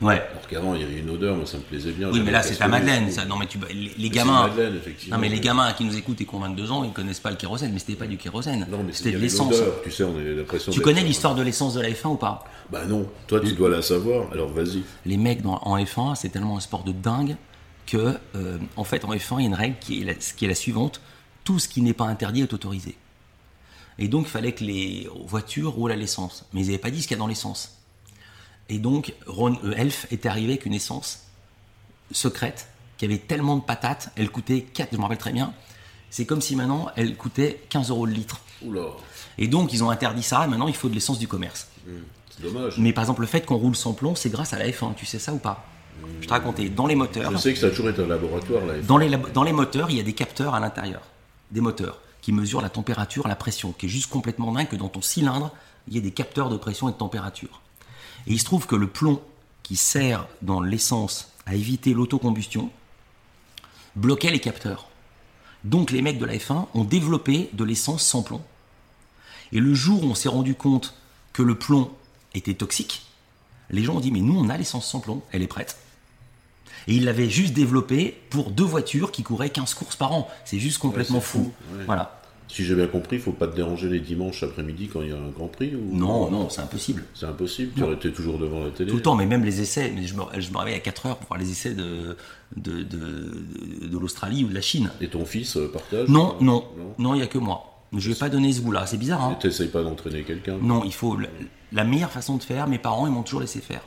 [0.00, 0.20] Ouais.
[0.32, 2.10] Alors qu'avant, il y avait une odeur, moi ça me plaisait bien.
[2.10, 3.08] Oui, mais là, c'est ta de Madeleine.
[3.12, 3.24] Ça.
[3.24, 3.58] Non, mais tu,
[3.96, 4.48] les, gamins.
[4.48, 5.14] Madeleine, effectivement.
[5.16, 7.30] Non, mais les gamins qui nous écoutent et qui ont 22 ans, ils connaissent pas
[7.30, 8.66] le kérosène, mais c'était pas du kérosène.
[8.68, 9.54] Non, mais c'était de l'essence.
[9.84, 12.08] Tu sais, on avait l'impression Tu d'être connais un- l'histoire de l'essence de la F1
[12.08, 12.44] ou pas?
[12.72, 14.82] Bah non, toi tu dois la savoir, alors vas-y.
[15.04, 17.36] Les mecs dans- en F1, c'est tellement un sport de dingue
[17.86, 20.44] que, euh, en fait, en F1, il y a une règle qui est la, qui
[20.44, 21.00] est la suivante
[21.44, 22.96] tout ce qui n'est pas interdit est autorisé.
[23.98, 26.46] Et donc, il fallait que les voitures roulent à l'essence.
[26.52, 27.78] Mais ils n'avaient pas dit ce qu'il y a dans l'essence.
[28.68, 31.24] Et donc, Ron, euh, Elf était arrivé avec une essence
[32.12, 35.52] secrète qui avait tellement de patates, elle coûtait 4, je me rappelle très bien.
[36.10, 38.40] C'est comme si maintenant elle coûtait 15 euros le litre.
[38.64, 38.82] Oula,
[39.38, 41.66] Et donc, ils ont interdit ça, et maintenant il faut de l'essence du commerce.
[42.36, 42.78] C'est dommage.
[42.78, 45.06] Mais par exemple, le fait qu'on roule sans plomb, c'est grâce à la F1, tu
[45.06, 45.64] sais ça ou pas
[46.20, 48.62] Je te racontais, dans les moteurs, Je sais que ça a toujours été un laboratoire
[48.86, 51.02] dans les, lab- dans les moteurs, il y a des capteurs à l'intérieur,
[51.50, 54.88] des moteurs, qui mesurent la température, la pression, qui est juste complètement dingue que dans
[54.88, 55.50] ton cylindre,
[55.88, 57.60] il y ait des capteurs de pression et de température.
[58.26, 59.20] Et il se trouve que le plomb
[59.64, 62.70] qui sert dans l'essence à éviter l'autocombustion
[63.96, 64.88] bloquait les capteurs.
[65.64, 68.42] Donc les mecs de la F1 ont développé de l'essence sans plomb.
[69.52, 70.94] Et le jour où on s'est rendu compte
[71.32, 71.90] que le plomb
[72.34, 73.02] était toxique,
[73.70, 75.76] les gens ont dit mais nous on a l'essence sans plomb, elle est prête.
[76.88, 80.28] Et ils l'avaient juste développé pour deux voitures qui couraient 15 courses par an.
[80.44, 81.44] C'est juste complètement fou.
[81.44, 81.84] fou, ouais.
[81.86, 82.18] Voilà.
[82.48, 85.12] Si j'ai bien compris, il faut pas te déranger les dimanches après-midi quand il y
[85.12, 85.96] a un Grand Prix ou...
[85.96, 87.04] Non, non, c'est impossible.
[87.14, 88.90] C'est impossible, tu aurais été toujours devant la télé.
[88.90, 91.06] Tout le temps, mais même les essais, mais je me, je me réveille à 4
[91.06, 92.16] heures pour voir les essais de,
[92.56, 94.90] de, de, de l'Australie ou de la Chine.
[95.00, 96.94] Et ton fils euh, partage Non, non, Non.
[96.98, 97.71] non, il n'y a que moi.
[97.94, 100.94] Je vais pas donner ce goût-là, c'est bizarre, hein t'essayes pas d'entraîner quelqu'un Non, il
[100.94, 101.16] faut.
[101.16, 101.28] La,
[101.72, 103.82] la meilleure façon de faire, mes parents, ils m'ont toujours laissé faire.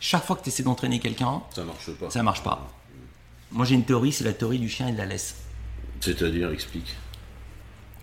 [0.00, 2.10] Chaque fois que tu essaies d'entraîner quelqu'un, Ça marche pas.
[2.10, 2.70] ça marche pas.
[3.52, 5.36] Moi, j'ai une théorie, c'est la théorie du chien et de la laisse.
[6.00, 6.94] C'est-à-dire, explique.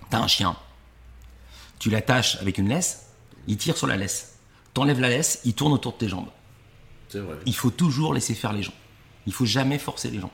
[0.09, 0.55] T'as un chien.
[1.79, 3.07] Tu l'attaches avec une laisse,
[3.47, 4.37] il tire sur la laisse.
[4.73, 6.29] T'enlèves la laisse, il tourne autour de tes jambes.
[7.09, 7.35] C'est vrai.
[7.45, 8.73] Il faut toujours laisser faire les gens.
[9.25, 10.31] Il faut jamais forcer les gens.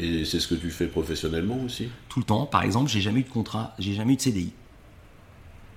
[0.00, 3.20] Et c'est ce que tu fais professionnellement aussi Tout le temps, par exemple, j'ai jamais
[3.20, 4.52] eu de contrat, j'ai jamais eu de CDI.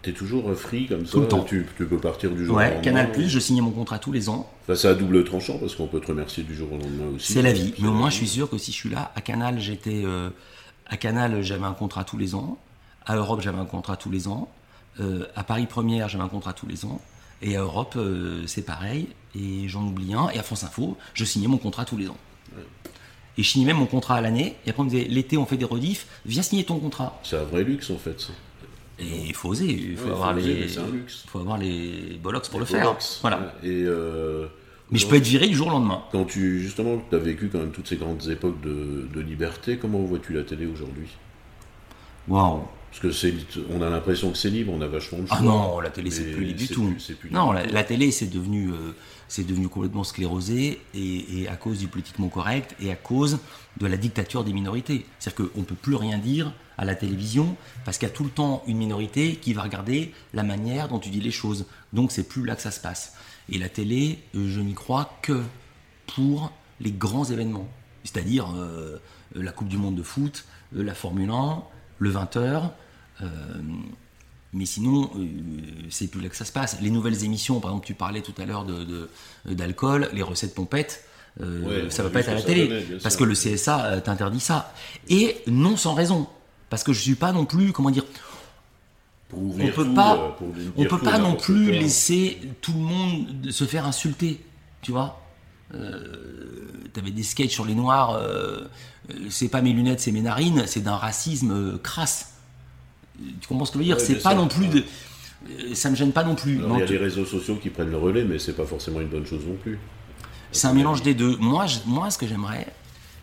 [0.02, 1.44] T'es toujours euh, free comme ça Tout le temps.
[1.44, 4.00] Tu, tu peux partir du jour au Ouais, lendemain Canal Plus, je signais mon contrat
[4.00, 4.50] tous les ans.
[4.64, 7.34] Enfin, c'est à double tranchant parce qu'on peut te remercier du jour au lendemain aussi.
[7.34, 7.74] C'est la vie.
[7.80, 10.04] Mais au moins, je suis sûr que si je suis là, à Canal, j'étais.
[10.06, 10.30] euh,
[10.86, 12.58] à Canal, j'avais un contrat tous les ans.
[13.06, 14.50] À Europe, j'avais un contrat tous les ans.
[15.00, 17.02] Euh, à Paris Première, j'avais un contrat tous les ans.
[17.42, 19.08] Et à Europe, euh, c'est pareil.
[19.36, 20.30] Et j'en oublie un.
[20.30, 22.18] Et à France Info, je signais mon contrat tous les ans.
[23.38, 24.56] Et je signais même mon contrat à l'année.
[24.66, 26.08] Et après, on me disait l'été, on fait des rediffs.
[26.26, 27.20] Viens signer ton contrat.
[27.24, 28.20] C'est un vrai luxe en fait.
[28.20, 28.34] ça.
[29.00, 29.66] Et il faut oser.
[29.72, 30.68] Il faut Ouais, avoir faut oser, les.
[31.28, 32.96] faut avoir les bollocks pour le faire.
[33.22, 33.54] Voilà.
[33.64, 34.48] Et euh,
[34.90, 36.02] Mais je peux être viré du jour au lendemain.
[36.12, 39.78] Quand tu justement, tu as vécu quand même toutes ces grandes époques de, de liberté.
[39.78, 41.10] Comment vois-tu la télé aujourd'hui?
[42.28, 42.62] Waouh.
[42.90, 43.34] Parce que c'est,
[43.70, 45.38] on a l'impression que c'est libre, on a vachement de choix.
[45.40, 46.88] Ah non, la télé c'est plus libre du tout.
[46.88, 48.94] plus- c'est plus non, la télé c'est devenu, euh,
[49.28, 53.40] c'est devenu complètement sclérosé et, à cause du politiquement correct et à cause
[53.78, 55.06] de la dictature des minorités.
[55.20, 57.56] C'est-à-dire qu'on ne peut plus rien dire à la télévision
[57.86, 61.00] parce qu'il y a tout le temps une minorité qui va regarder la manière dont
[61.00, 61.66] tu dis les choses.
[61.94, 63.14] Donc c'est plus là que ça se passe.
[63.50, 65.42] Et la télé, euh, je n'y crois que
[66.08, 67.68] pour les grands événements.
[68.04, 68.98] C'est-à-dire euh,
[69.36, 71.64] la Coupe du Monde de foot, euh, la Formule 1,
[72.00, 72.72] le 20h,
[74.54, 75.26] Mais sinon, euh,
[75.90, 76.78] c'est plus là que ça se passe.
[76.82, 79.10] Les nouvelles émissions, par exemple, tu parlais tout à l'heure de, de-
[79.54, 81.04] d'alcool, les recettes pompettes,
[81.42, 82.68] euh, Ouais, ça va pas être à la télé.
[82.68, 84.74] donnait, parce que le CSA euh, t'interdit ça.
[85.10, 86.28] Et non sans raison.
[86.70, 88.06] Parce que je suis pas non plus, comment dire,
[89.34, 91.76] on ouvrir peut tout, pas, euh, on peut pas non plus quoi.
[91.76, 94.42] laisser tout le monde se faire insulter,
[94.82, 95.22] tu vois.
[95.74, 98.62] Euh, T'avais des sketchs sur les noirs, euh,
[99.12, 102.34] euh, c'est pas mes lunettes, c'est mes narines, c'est d'un racisme euh, crasse.
[103.42, 104.40] Tu comprends ce que je veux dire Ouais, C'est pas sûr.
[104.40, 104.84] non plus de,
[105.50, 106.56] euh, ça me gêne pas non plus.
[106.64, 109.08] Il y a les réseaux sociaux qui prennent le relais, mais c'est pas forcément une
[109.10, 109.80] bonne chose non plus.
[110.52, 111.36] C'est un mélange des deux.
[111.38, 112.68] Moi, je- moi ce que j'aimerais,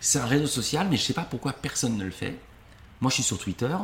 [0.00, 2.38] c'est un réseau social, mais je sais pas pourquoi personne ne le fait.
[3.00, 3.74] Moi, je suis sur Twitter.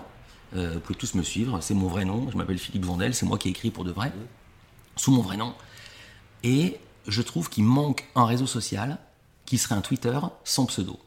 [0.56, 1.60] euh, vous pouvez tous me suivre.
[1.60, 2.28] C'est mon vrai nom.
[2.28, 3.14] Je m'appelle Philippe Vandel.
[3.14, 4.10] C'est moi qui ai écrit pour de vrai,
[4.96, 5.54] sous mon vrai nom.
[6.42, 8.98] Et je trouve qu'il manque un réseau social
[9.46, 10.98] qui serait un Twitter sans pseudo.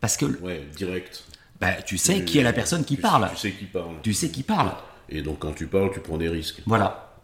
[0.00, 1.24] Parce que Ouais, direct.
[1.60, 3.28] Bah, tu sais qui est la personne qui Tu- parle.
[3.30, 3.96] Tu sais qui parle.
[4.02, 4.72] Tu sais qui parle.
[5.08, 6.62] Et donc quand tu parles, tu prends des risques.
[6.66, 7.14] Voilà.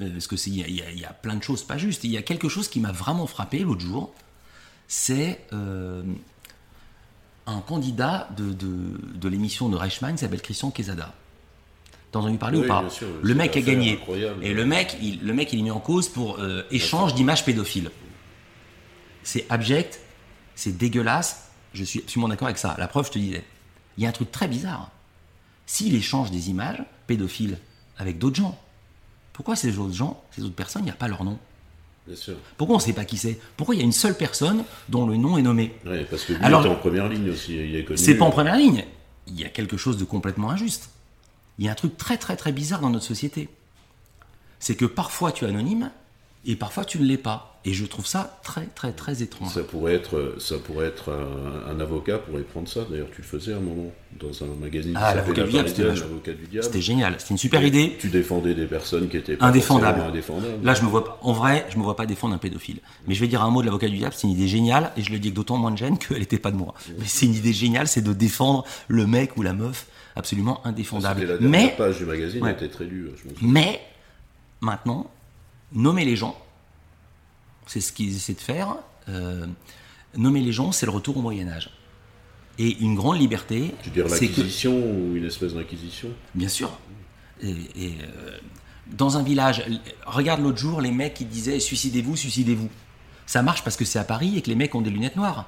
[0.00, 2.04] Euh, Parce que c'est- il y, a- y y plein de choses pas justes.
[2.04, 4.12] Il y a quelque chose qui m'a vraiment frappé l'autre jour.
[4.88, 6.02] C'est euh,
[7.46, 11.14] un candidat de, de- de l'émission de Reichmann qui s'appelle Christian Quesada.
[12.12, 13.94] T'as entendu parler Oui, ou pas bien sûr, Le mec a gagné.
[13.94, 14.44] incroyable.
[14.44, 17.44] Et le mec, il, le mec, il est mis en cause pour euh, échange d'images
[17.44, 17.90] pédophiles.
[19.22, 20.00] C'est abject,
[20.54, 21.45] c'est dégueulasse.
[21.76, 22.74] Je suis absolument d'accord avec ça.
[22.78, 23.44] La preuve, je te disais.
[23.98, 24.90] Il y a un truc très bizarre.
[25.66, 27.58] S'il échange des images pédophiles
[27.98, 28.58] avec d'autres gens,
[29.32, 31.38] pourquoi ces autres gens, ces autres personnes, il n'y a pas leur nom?
[32.06, 32.36] Bien sûr.
[32.56, 33.38] Pourquoi on ne sait pas qui c'est?
[33.56, 35.74] Pourquoi il y a une seule personne dont le nom est nommé?
[36.08, 37.56] Parce que lui Alors- était en première ligne aussi.
[37.58, 37.96] Est.
[37.96, 38.84] C'est pas en première ligne.
[39.26, 40.88] Il y a quelque chose de complètement injuste.
[41.58, 43.48] Il y a un truc très très très bizarre dans notre société.
[44.60, 45.90] C'est que parfois tu es anonyme
[46.46, 47.52] et parfois tu ne l'es pas.
[47.68, 49.52] Et je trouve ça très très très étrange.
[49.52, 52.82] Ça pourrait être, ça pourrait être un, un avocat pourrait prendre ça.
[52.88, 53.90] D'ailleurs, tu le faisais à un moment
[54.20, 54.92] dans un magazine.
[54.96, 57.16] Ah, l'avocat La du diable, c'était génial.
[57.18, 57.96] C'était une super idée.
[57.98, 60.00] Tu défendais des personnes qui étaient pas Indéfendables.
[60.00, 60.64] indéfendables.
[60.64, 62.78] Là, je me vois pas, en vrai, je me vois pas défendre un pédophile.
[63.08, 65.02] Mais je vais dire un mot de l'avocat du diable, c'est une idée géniale, et
[65.02, 66.72] je le dis avec d'autant moins de gêne qu'elle n'était pas de moi.
[67.00, 71.22] Mais c'est une idée géniale, c'est de défendre le mec ou la meuf absolument indéfendable.
[71.22, 72.52] la dernière Mais, page du magazine Ouais.
[72.52, 73.10] était très dure.
[73.22, 73.48] Je me souviens.
[73.52, 73.80] mais,
[74.60, 75.10] maintenant,
[75.72, 76.36] nommer les gens,
[77.66, 78.76] c'est ce qu'ils essaient de faire.
[79.08, 79.46] euh,
[80.16, 81.70] nommer les gens, c'est le retour au Moyen-Âge.
[82.58, 84.10] Et une grande liberté, Tu veux dire que.
[84.10, 86.70] l'acquisition ou une espèce d'inquisition Bien sûr.
[87.42, 88.38] Et, et, euh,
[88.92, 89.64] dans un village,
[90.06, 92.70] regarde l'autre jour les mecs qui disaient suicidez-vous, suicidez-vous.
[93.26, 95.44] Ça marche parce que c'est à Paris et que les mecs ont des lunettes noires.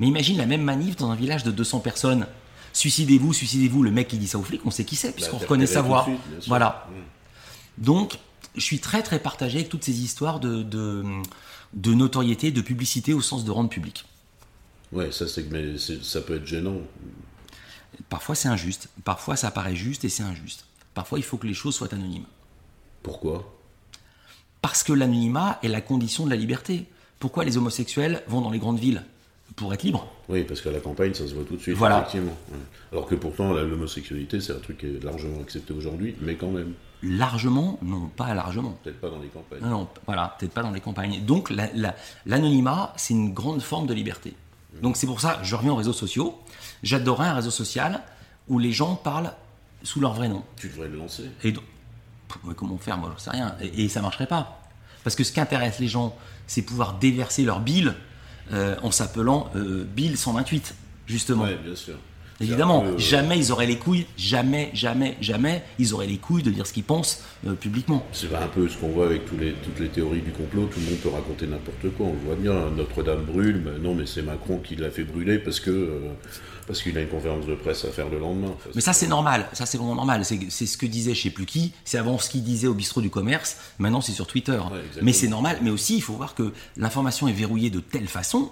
[0.00, 2.26] Mais imagine la même manif dans un village de 200 personnes.
[2.72, 3.82] Suicidez-vous, suicidez-vous.
[3.82, 5.82] Le mec qui dit ça aux flics, on sait qui c'est, puisqu'on Bah, reconnaît sa
[5.82, 6.04] voix.
[6.04, 6.18] suite.
[6.48, 6.86] Voilà.
[6.88, 7.82] Mm.
[7.84, 8.18] Donc,
[8.56, 11.04] je suis très très partagé avec toutes ces histoires de, de,
[11.74, 14.04] de notoriété, de publicité au sens de rendre public.
[14.92, 16.78] Ouais, ça, c'est, mais ça peut être gênant.
[18.08, 20.64] Parfois c'est injuste, parfois ça paraît juste et c'est injuste.
[20.94, 22.26] Parfois il faut que les choses soient anonymes.
[23.02, 23.52] Pourquoi?
[24.62, 26.86] Parce que l'anonymat est la condition de la liberté.
[27.18, 29.02] Pourquoi les homosexuels vont dans les grandes villes?
[29.54, 30.12] Pour être libres.
[30.28, 32.00] Oui, parce qu'à la campagne, ça se voit tout de suite, Voilà.
[32.00, 32.36] effectivement.
[32.92, 36.74] Alors que pourtant, l'homosexualité, c'est un truc qui est largement accepté aujourd'hui, mais quand même,
[37.02, 38.76] Largement Non, pas largement.
[38.82, 39.60] peut-être pas dans les campagnes.
[39.60, 41.24] Non, non, voilà, peut-être pas dans les campagnes.
[41.24, 41.94] Donc la- la-
[42.24, 44.34] l'anonymat, c'est une grande forme de liberté.
[44.82, 46.38] Donc c'est pour ça, je reviens aux réseaux sociaux.
[46.82, 48.02] J'adorerais un réseau social
[48.48, 49.32] où les gens parlent
[49.82, 50.42] sous leur vrai nom.
[50.56, 51.30] Tu devrais le lancer.
[51.44, 51.64] Et donc,
[52.56, 52.98] comment faire?
[52.98, 53.54] Moi, je sais rien.
[53.60, 54.60] Et, et ça marcherait pas.
[55.04, 56.16] Parce que ce qui intéresse les gens,
[56.46, 57.94] c'est pouvoir déverser leur bile
[58.52, 60.74] euh, en s'appelant euh, Bill 128,
[61.06, 61.44] justement.
[61.44, 61.96] Ouais, bien sûr.
[62.40, 66.42] Évidemment, peu, euh, jamais ils auraient les couilles, jamais, jamais, jamais, ils auraient les couilles
[66.42, 68.04] de dire ce qu'ils pensent euh, publiquement.
[68.12, 70.68] C'est un peu ce qu'on voit avec tous les, toutes les théories du complot.
[70.72, 72.06] Tout le monde peut raconter n'importe quoi.
[72.06, 72.70] On le voit bien.
[72.76, 73.62] Notre-Dame brûle.
[73.64, 75.98] Mais non, mais c'est Macron qui l'a fait brûler parce que euh,
[76.66, 78.48] parce qu'il a une conférence de presse à faire le lendemain.
[78.48, 79.48] Enfin, Mais ça, c'est normal.
[79.52, 80.24] Ça, c'est vraiment normal.
[80.24, 81.72] C'est ce que disait je sais plus qui.
[81.84, 83.56] C'est avant ce qu'il disait au bistrot du commerce.
[83.78, 84.58] Maintenant, c'est sur Twitter.
[85.00, 85.58] mais c'est normal.
[85.62, 88.50] Mais aussi, il faut voir que l'information est verrouillée de telle façon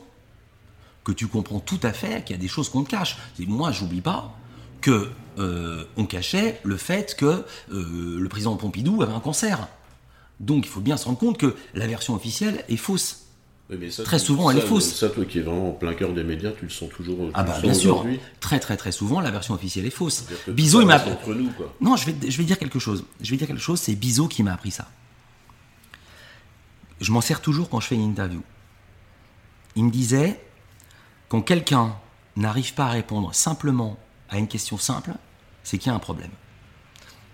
[1.04, 3.18] que tu comprends tout à fait qu'il y a des choses qu'on te cache.
[3.38, 4.36] Et moi, j'oublie pas
[4.80, 9.68] que euh, on cachait le fait que euh, le président Pompidou avait un cancer.
[10.40, 13.20] Donc, il faut bien se rendre compte que la version officielle est fausse.
[13.70, 14.94] Oui, mais ça, Très souvent, elle est fausse.
[14.94, 17.30] Ça, toi qui es vraiment en plein cœur des médias, tu le sens toujours.
[17.32, 18.04] Ah bah bien sûr.
[18.40, 20.26] Très très très souvent, la version officielle est fausse.
[20.48, 21.02] Bizot, ça il m'a.
[21.80, 23.04] Non, je vais, je vais dire quelque chose.
[23.22, 24.90] Je vais dire quelque chose, c'est Bizot qui m'a appris ça.
[27.00, 28.42] Je m'en sers toujours quand je fais une interview.
[29.76, 30.40] Il me disait,
[31.28, 31.96] quand quelqu'un
[32.36, 33.96] n'arrive pas à répondre simplement
[34.30, 35.12] à une question simple,
[35.62, 36.30] c'est qu'il y a un problème.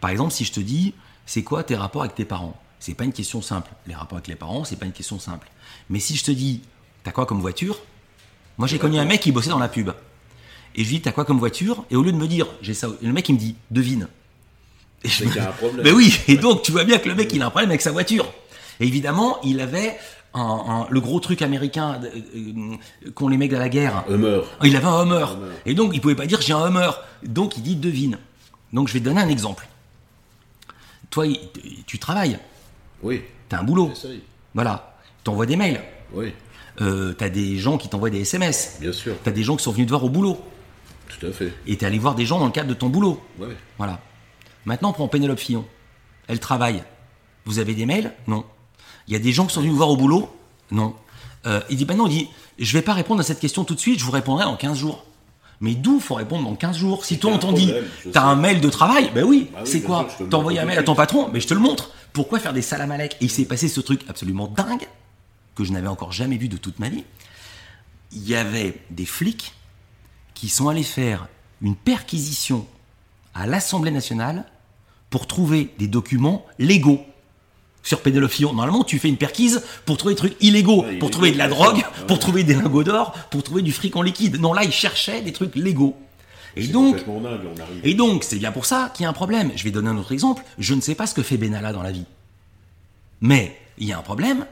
[0.01, 0.95] Par exemple, si je te dis,
[1.27, 2.61] c'est quoi tes rapports avec tes parents?
[2.79, 3.71] C'est pas une question simple.
[3.87, 5.51] Les rapports avec les parents, c'est pas une question simple.
[5.91, 6.63] Mais si je te dis,
[7.03, 7.79] t'as quoi comme voiture?
[8.57, 9.91] Moi, j'ai connu un mec qui bossait dans la pub.
[10.75, 11.85] Et je lui dis, t'as quoi comme voiture?
[11.91, 14.09] Et au lieu de me dire, j'ai ça, le mec, il me dit, devine.
[15.03, 15.85] Et je me- y a un problème.
[15.85, 17.81] Ben oui, et donc tu vois bien que le mec il a un problème avec
[17.81, 18.31] sa voiture.
[18.81, 19.99] Et évidemment, il avait
[20.35, 22.77] un, un- le gros truc américain euh,
[23.07, 24.05] euh, qu'ont les mecs de la guerre.
[24.09, 24.43] Hummer.
[24.63, 25.27] Il avait un Hummer.
[25.33, 25.53] Hummer.
[25.67, 26.91] Et donc il pouvait pas dire j'ai un Hummer.
[27.25, 28.19] Donc il dit devine.
[28.73, 29.67] Donc je vais te donner un exemple.
[31.11, 31.27] Toi,
[31.87, 32.39] tu travailles,
[33.03, 33.93] Oui, tu as un boulot.
[34.55, 34.97] Voilà.
[35.25, 35.81] Tu envoies des mails.
[36.13, 36.33] Oui,
[36.81, 38.79] Euh, tu as des gens qui t'envoient des SMS.
[38.81, 40.41] bien sûr, Tu as des gens qui sont venus te voir au boulot.
[41.09, 41.53] tout à fait.
[41.67, 43.21] Et tu es allé voir des gens dans le cadre de ton boulot.
[43.39, 43.57] Ouais.
[43.77, 43.99] Voilà.
[44.65, 45.65] Maintenant, on prend Pénélope Fillon.
[46.29, 46.83] Elle travaille.
[47.45, 48.13] Vous avez des mails?
[48.29, 48.45] Non.
[49.07, 50.31] Il y a des gens qui sont venus vous voir au boulot
[50.71, 50.95] Non.
[51.47, 52.29] Euh, il dit, ben non, il dit,
[52.59, 54.79] je vais pas répondre à cette question tout de suite, je vous répondrai dans 15
[54.79, 55.05] jours.
[55.61, 57.73] Mais d'où faut répondre dans 15 jours Si toi on t'en dit,
[58.13, 60.23] t'as un mail de travail, ben oui, Bah oui, c'est bien quoi sûr, je te
[60.25, 61.91] le T'as envoyé un mail à ton patron, mais je te le montre.
[62.13, 64.89] Pourquoi faire des salamalek Et il s'est passé ce truc absolument dingue,
[65.55, 67.05] que je n'avais encore jamais vu de toute ma vie.
[68.13, 69.53] Il y avait des flics
[70.35, 71.29] qui sont allés faire
[71.61, 72.67] une perquisition
[73.35, 74.47] à l'Assemblée nationale
[75.11, 77.05] pour trouver des documents légaux
[77.83, 78.53] sur Pénélope Fillon.
[78.53, 81.49] Normalement, tu fais une perquise pour trouver des trucs illégaux, Ouais, pour trouver de la
[81.49, 84.41] drogue, pour trouver des lingots d'or, pour trouver du fric en liquide.
[84.41, 85.97] Non, là, ils cherchaient des trucs légaux.
[86.57, 87.81] Et donc, complètement dingue, on arrive.
[87.85, 89.53] et donc, c'est bien pour ça qu'il y a un problème.
[89.55, 90.43] Je vais donner un autre exemple.
[90.59, 92.05] Je ne sais pas ce que fait Benalla dans la vie.
[93.21, 94.47] Mais il y a un problème,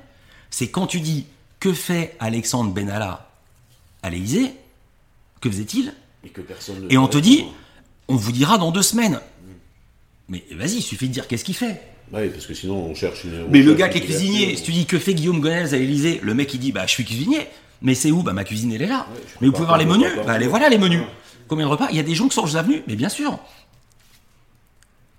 [0.51, 1.27] c'est quand tu dis
[1.61, 3.29] que fait Alexandre Benalla
[4.03, 4.53] à l'Élysée,
[5.41, 5.93] que faisait-il
[6.25, 7.45] Et que personne ne Et on te dit,
[8.07, 9.21] on vous dira dans deux semaines.
[10.29, 11.81] Mais vas-y, il suffit de dire qu'est-ce qu'il fait.
[12.13, 13.45] Ouais, parce que sinon on cherche une.
[13.47, 15.79] on Mais le gars qui est cuisinier, si tu dis que fait Guillaume Gonels à
[15.79, 17.47] l'Élysée, le mec il dit bah je suis cuisinier.
[17.83, 18.23] Mais c'est où?
[18.23, 19.07] Bah ma cuisine elle est là.
[19.13, 20.51] Ouais, mais vous pouvez voir les menus Bah les jour.
[20.51, 21.03] voilà les menus.
[21.47, 21.89] Combien de repas?
[21.91, 23.39] Il y a des gens qui sont aux avenues, mais bien sûr.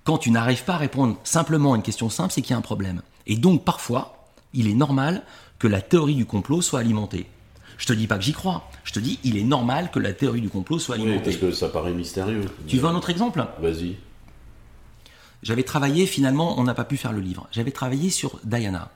[0.04, 2.58] Quand tu n'arrives pas à répondre simplement à une question simple, c'est qu'il y a
[2.58, 3.02] un problème.
[3.28, 5.22] Et donc parfois, il est normal
[5.60, 7.28] que la théorie du complot soit alimentée.
[7.78, 8.70] Je te dis pas que j'y crois.
[8.84, 11.24] Je te dis, il est normal que la théorie du complot soit Oui, alimentée.
[11.32, 12.42] parce que ça paraît mystérieux.
[12.68, 13.46] Tu veux un autre exemple?
[13.62, 13.96] Vas-y.
[15.42, 17.48] J'avais travaillé, finalement, on n'a pas pu faire le livre.
[17.52, 18.92] J'avais travaillé sur Diana.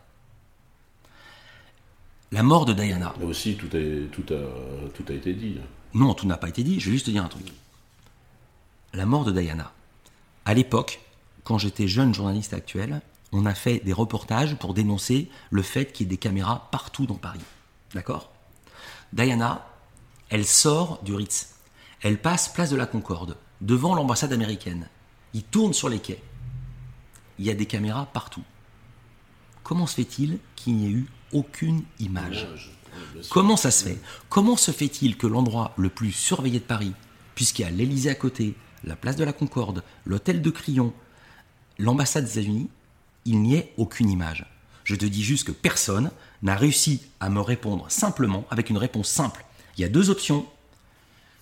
[2.32, 3.14] La mort de Diana.
[3.20, 5.58] Là aussi, tout, est, tout, a, tout a été dit.
[5.94, 7.46] Non, tout n'a pas été dit, je vais juste te dire un truc.
[8.94, 9.72] La mort de Diana.
[10.46, 11.00] À l'époque,
[11.44, 16.06] quand j'étais jeune journaliste actuel, on a fait des reportages pour dénoncer le fait qu'il
[16.06, 17.39] y ait des caméras partout dans Paris.
[17.94, 18.32] D'accord?
[19.14, 19.68] Diana,
[20.30, 21.56] elle sort du Ritz.
[22.02, 24.88] Elle passe place de la Concorde, devant l'ambassade américaine.
[25.34, 26.22] Il tourne sur les quais.
[27.40, 28.44] Il y a des caméras partout.
[29.64, 32.48] Comment se fait-il qu'il n'y ait eu aucune image.
[33.30, 36.94] Comment ça se fait Comment se fait-il que l'endroit le plus surveillé de Paris,
[37.36, 40.94] puisqu'il y a l'Élysée à côté, la place de la Concorde, l'hôtel de Crillon,
[41.80, 42.70] l'ambassade des États-Unis,
[43.26, 44.46] il n'y ait aucune image
[44.84, 46.12] Je te dis juste que personne
[46.42, 49.46] n'a réussi à me répondre simplement, avec une réponse simple.
[49.78, 50.46] Il y a deux options.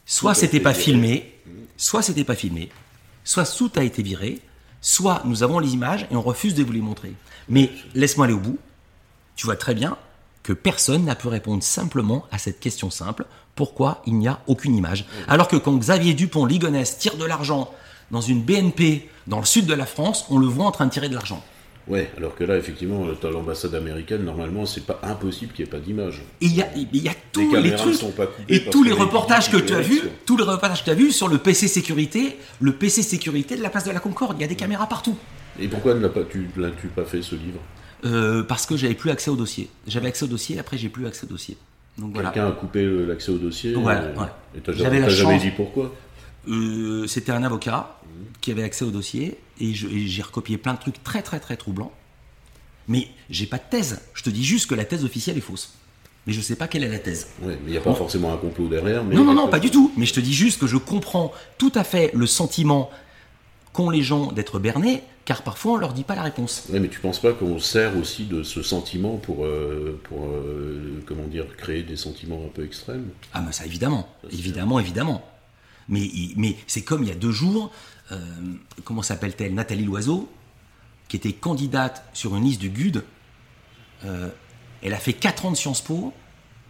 [0.06, 1.36] Soit c'était pas filmé,
[1.78, 2.70] soit c'était pas filmé,
[3.24, 4.42] soit tout a été viré,
[4.82, 7.14] soit nous avons les images et on refuse de vous les montrer.
[7.48, 8.58] Mais laisse-moi aller au bout
[9.36, 9.98] tu vois très bien
[10.44, 13.26] que personne n'a pu répondre simplement à cette question simple
[13.56, 17.72] pourquoi il n'y a aucune image Alors que quand Xavier Dupont Ligonnès tire de l'argent
[18.12, 20.92] dans une BNP dans le sud de la France, on le voit en train de
[20.92, 21.44] tirer de l'argent.
[21.88, 25.70] Ouais, alors que là, effectivement, tu as l'ambassade américaine, normalement, c'est pas impossible qu'il n'y
[25.70, 26.22] ait pas d'image.
[26.40, 28.84] Et il y a, il y a tous les, caméras trucs sont pas et tous
[28.84, 31.28] les les reportages que tu as vus, tous les reportages que tu as vus sur
[31.28, 34.48] le PC sécurité, le PC sécurité de la place de la Concorde, il y a
[34.48, 35.18] des caméras partout.
[35.60, 36.22] Et pourquoi ne pas,
[36.58, 37.60] l'as-tu pas fait ce livre?
[38.06, 39.70] Euh, parce que j'avais plus accès au dossier.
[39.88, 41.58] J'avais accès au dossier, après j'ai plus accès au dossier.
[41.98, 42.30] Donc voilà.
[42.30, 43.96] Quelqu'un a coupé le- l'accès au dossier euh, ouais.
[44.56, 45.94] Et t'as J'avais jamais, t'as jamais dit pourquoi?
[46.48, 48.00] Euh, c'était un avocat
[48.42, 51.92] qui avait accès au dossier et j'ai recopié plein de trucs très très très troublants.
[52.88, 54.02] Mais j'ai pas de thèse.
[54.14, 55.74] Je te dis juste que la thèse officielle est fausse.
[56.28, 57.28] Mais je sais pas quelle est la thèse.
[57.42, 59.04] Ouais, mais il n'y a pas forcément un complot derrière.
[59.04, 59.92] Mais non, non, non, pas du tout.
[59.98, 62.92] Mais je te dis juste que je comprends tout à fait le sentiment
[63.74, 66.66] qu'ont les gens d'être bernés, car parfois on leur dit pas la réponse.
[66.70, 71.26] Mais tu penses pas qu'on sert aussi de ce sentiment pour, euh, pour euh, comment
[71.26, 73.08] dire, créer des sentiments un peu extrêmes?
[73.34, 75.26] Ah, mais ça évidemment, évidemment, évidemment.
[75.90, 77.72] Mais, c'est comme il y a deux jours,
[78.12, 78.18] euh,
[78.84, 80.30] comment s'appelle-t-elle Nathalie Loiseau,
[81.08, 83.04] qui était candidate sur une liste du GUD.
[84.06, 84.30] Euh,
[84.82, 86.14] elle a fait 4 ans de Sciences Po.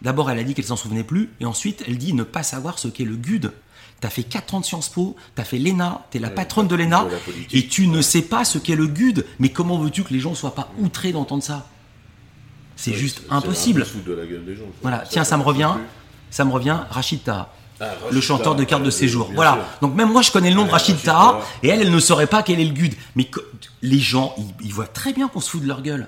[0.02, 2.80] D'abord, elle a dit qu'elle s'en souvenait plus, et ensuite, elle dit ne pas savoir
[2.80, 3.52] ce qu'est le GUD.
[4.00, 6.76] T'as fait 4 ans de Sciences Po, t'as fait l'ENA, t'es la Ouais, patronne de
[6.76, 7.06] l'ENA,
[7.52, 9.26] et tu ne sais pas ce qu'est le GUD.
[9.40, 11.68] Mais comment veux-tu que les gens soient pas outrés d'entendre ça?
[12.76, 13.86] C'est Ouais, juste impossible.
[14.08, 14.64] De la gueule des gens.
[14.82, 15.76] Voilà, tiens, ça me revient,
[16.32, 17.54] ça me revient, Rachid Taha
[17.84, 19.32] Ah, le chanteur de carte de séjour.
[19.34, 19.54] Voilà.
[19.54, 19.64] sûr.
[19.82, 22.00] Donc même moi je connais le nom de Ouais, Rachid Taha et elle elle ne
[22.00, 22.94] saurait pas quel est le GUD.
[23.16, 23.30] Mais
[23.82, 26.08] les gens ils, ils voient très bien qu'on se fout de leur gueule.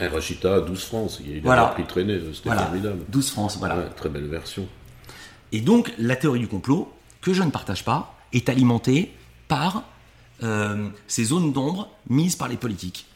[0.00, 1.62] Eh, Rachita, 12 France, il Voilà.
[1.62, 2.62] a pris traîner, c'était Voilà.
[2.66, 2.98] formidable.
[3.08, 3.76] 12 France, voilà.
[3.78, 4.66] Ouais, très belle version.
[5.50, 6.92] Et donc la théorie du complot
[7.22, 9.12] que je ne partage pas est alimentée
[9.48, 9.82] par
[10.42, 13.06] euh, ces zones d'ombre mises par les politiques.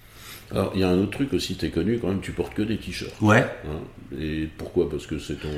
[0.51, 2.63] Alors, il y a un autre truc aussi, t'es connu quand même, tu portes que
[2.63, 3.13] des t-shirts.
[3.21, 3.41] Ouais.
[3.67, 3.79] Hein.
[4.19, 4.91] Et pourquoi?
[4.91, 5.49] Parce que c'est ton.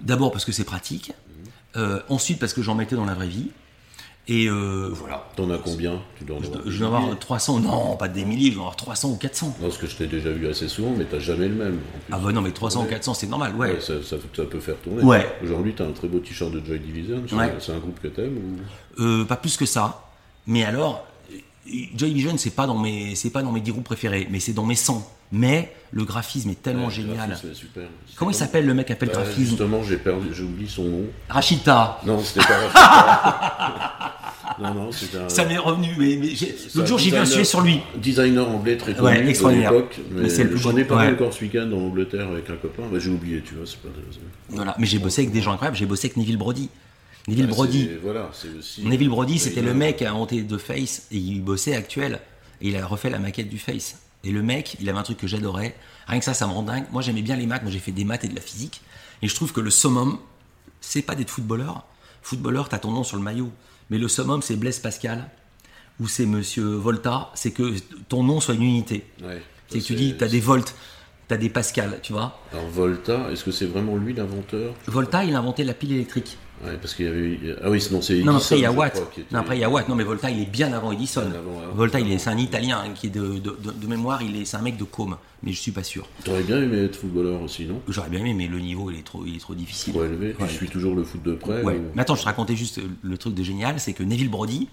[0.00, 1.12] D'abord parce que c'est pratique.
[1.76, 3.48] Euh, ensuite parce que j'en mettais dans la vraie vie.
[4.28, 5.24] Et euh, voilà.
[5.36, 8.48] T'en as combien Tu dois en avoir Je dois avoir 300, non, pas des milliers,
[8.50, 9.46] je dois avoir 300 ou 400.
[9.60, 11.78] Non, parce que je t'ai déjà vu assez souvent, mais t'as jamais le même.
[12.10, 13.74] Ah bah non, mais 300 ou 400, c'est normal, ouais.
[13.74, 15.04] Ouais, ça, ça- ça peut faire tourner.
[15.04, 15.24] Ouais.
[15.44, 17.22] Aujourd'hui, t'as un très beau t-shirt de Joy Division.
[17.28, 17.54] C'est Ouais.
[17.60, 18.36] c'est un groupe que t'aimes
[18.98, 19.02] ou...
[19.02, 20.02] Euh, pas plus que ça.
[20.48, 21.06] Mais alors,
[21.96, 24.52] Joy Division, c'est pas dans mes, c'est pas dans mes 10 groupes préférés, mais c'est
[24.52, 25.12] dans mes 100.
[25.32, 27.16] Mais le graphisme est tellement Ouais, génial.
[27.16, 27.82] graphisme, c'est super.
[28.16, 30.84] Comment il s'appelle le mec qui appelle Bah, graphisme Justement, j'ai perdu, j'ai oublié son
[30.84, 31.02] nom.
[31.28, 31.98] Rachita.
[32.06, 34.12] Non, c'était pas Rachida.
[34.60, 35.28] Non, non, c'était un.
[35.28, 36.28] Ça m'est revenu, mais, mais
[36.74, 37.80] l'autre jour j'ai vu un sujet sur lui.
[37.96, 39.72] Designer anglais très connu Ouais, de extraordinaire.
[39.72, 39.98] l'époque.
[40.12, 41.14] Mais Mais c'est le plus j'en ai parlé ouais.
[41.14, 42.84] encore ce week-end en Angleterre avec un copain.
[42.90, 43.88] Bah, j'ai oublié, tu vois, pas.
[44.48, 44.74] Voilà.
[44.78, 45.76] Mais j'ai bossé avec des gens incroyables.
[45.76, 46.70] J'ai bossé avec Neville Brody.
[47.28, 47.84] Neville Ah, Brody.
[47.90, 48.84] c'est- Voilà, aussi.
[48.84, 52.20] Neville Brody, c'était le mec qui a inventé de Face et il bossait actuel.
[52.60, 53.98] Et il a refait la maquette du Face.
[54.24, 55.74] Et le mec, il avait un truc que j'adorais.
[56.06, 56.84] Rien que ça, ça me rend dingue.
[56.92, 57.62] Moi, j'aimais bien les maths.
[57.62, 58.80] Moi, j'ai fait des maths et de la physique.
[59.22, 60.18] Et je trouve que le summum,
[60.80, 61.84] c'est pas d'être footballeur.
[62.22, 63.50] Footballeur, t'as ton nom sur le maillot.
[63.90, 65.28] Mais le summum, c'est Blaise Pascal
[66.00, 67.30] ou c'est Monsieur Volta.
[67.34, 67.74] C'est que
[68.08, 69.04] ton nom soit une unité.
[69.22, 69.42] Ouais.
[69.68, 70.74] C'est que tu dis, t'as des volts,
[71.28, 72.40] t'as des Pascal, tu vois.
[72.52, 74.74] Alors Volta, est-ce que c'est vraiment lui l'inventeur?
[74.86, 76.36] Volta, il a inventé la pile électrique.
[76.64, 77.38] Ouais, parce qu'il y avait.
[77.62, 78.22] Ah oui, sinon c'est.
[78.22, 78.92] Non, Edison, après il y a je Watt.
[78.94, 79.88] crois, qui était- Non, après il y a Watt.
[79.88, 81.20] Non, mais Volta, il est bien avant Edison.
[81.28, 81.70] Bien avant, hein.
[81.74, 84.22] Volta, il est, c'est un Italien hein, qui est de, de- de- de mémoire.
[84.22, 86.08] Il est, c'est un mec de Côme, mais je suis pas sûr.
[86.24, 87.80] T'aurais bien aimé être footballeur aussi, non?
[87.88, 89.92] J'aurais bien aimé, mais le niveau, il est trop, il est trop difficile.
[89.92, 90.34] Trop élevé.
[90.40, 90.48] Ouais.
[90.48, 91.76] suis toujours le foot de près Ouais.
[91.76, 94.68] ou- Mais attends, je te racontais juste le truc de génial, c'est que Neville Brody,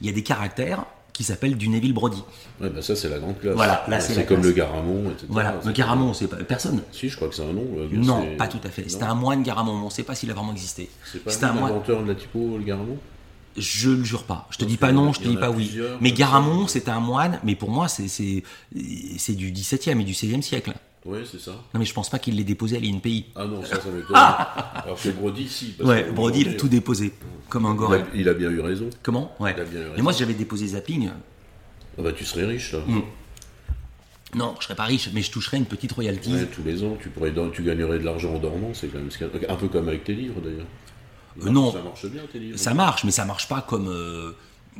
[0.00, 0.84] il y a des caractères
[1.16, 2.22] qui s'appellent du Neville Brody.
[2.60, 3.54] Ouais, bah ça c'est la grande classe.
[3.54, 4.48] Voilà, là, c'est comme classe.
[4.48, 5.26] le Garamond, etc.
[5.30, 5.58] Voilà.
[5.64, 6.82] Le Garamond, c'est pas personne.
[6.92, 7.66] Si, je crois que c'est un nom.
[7.92, 8.84] Non, pas tout à fait.
[8.88, 9.72] C'était un moine Garamond.
[9.72, 10.90] On ne sait pas s'il a vraiment existé.
[11.10, 11.72] C'est pas un moine.
[11.72, 12.98] l'inventeur de la typo, le Garamond?
[13.56, 14.46] Je le jure pas.
[14.50, 15.78] Je te Parce dis pas non, je te dis pas oui.
[16.02, 18.02] Mais Garamond, c'était un moine, mais pour moi, c'est
[18.74, 20.74] du 17e et du 16e siècle.
[21.06, 21.52] Oui, c'est ça.
[21.52, 23.26] Non, mais je pense pas qu'il l'ait déposé à l'INPI.
[23.36, 24.16] Ah non, ça, ça m'étonne.
[24.16, 25.66] Alors que Brody, si.
[25.78, 27.12] parce Ouais, que Brody, il a tout déposé.
[27.48, 28.02] Comme un goré.
[28.14, 28.90] il a bien eu raison.
[29.02, 29.54] Comment Ouais.
[29.56, 31.10] il a bien eu Mais moi, si j'avais déposé Zapping,
[31.98, 32.80] Ah bah tu serais riche là.
[32.86, 33.02] Mm.
[34.34, 36.32] non, je serais pas riche, mais je toucherais une petite royalty.
[36.34, 39.10] Ouais, tous les ans, tu pourrais, tu gagnerais de l'argent en dormant, c'est quand même
[39.10, 40.66] ce qu'il y a- un peu comme avec tes livres d'ailleurs.
[41.42, 41.72] Euh, non.
[41.72, 42.58] Ça marche bien tes livres.
[42.58, 44.32] Ça marche, mais ça marche pas comme, euh,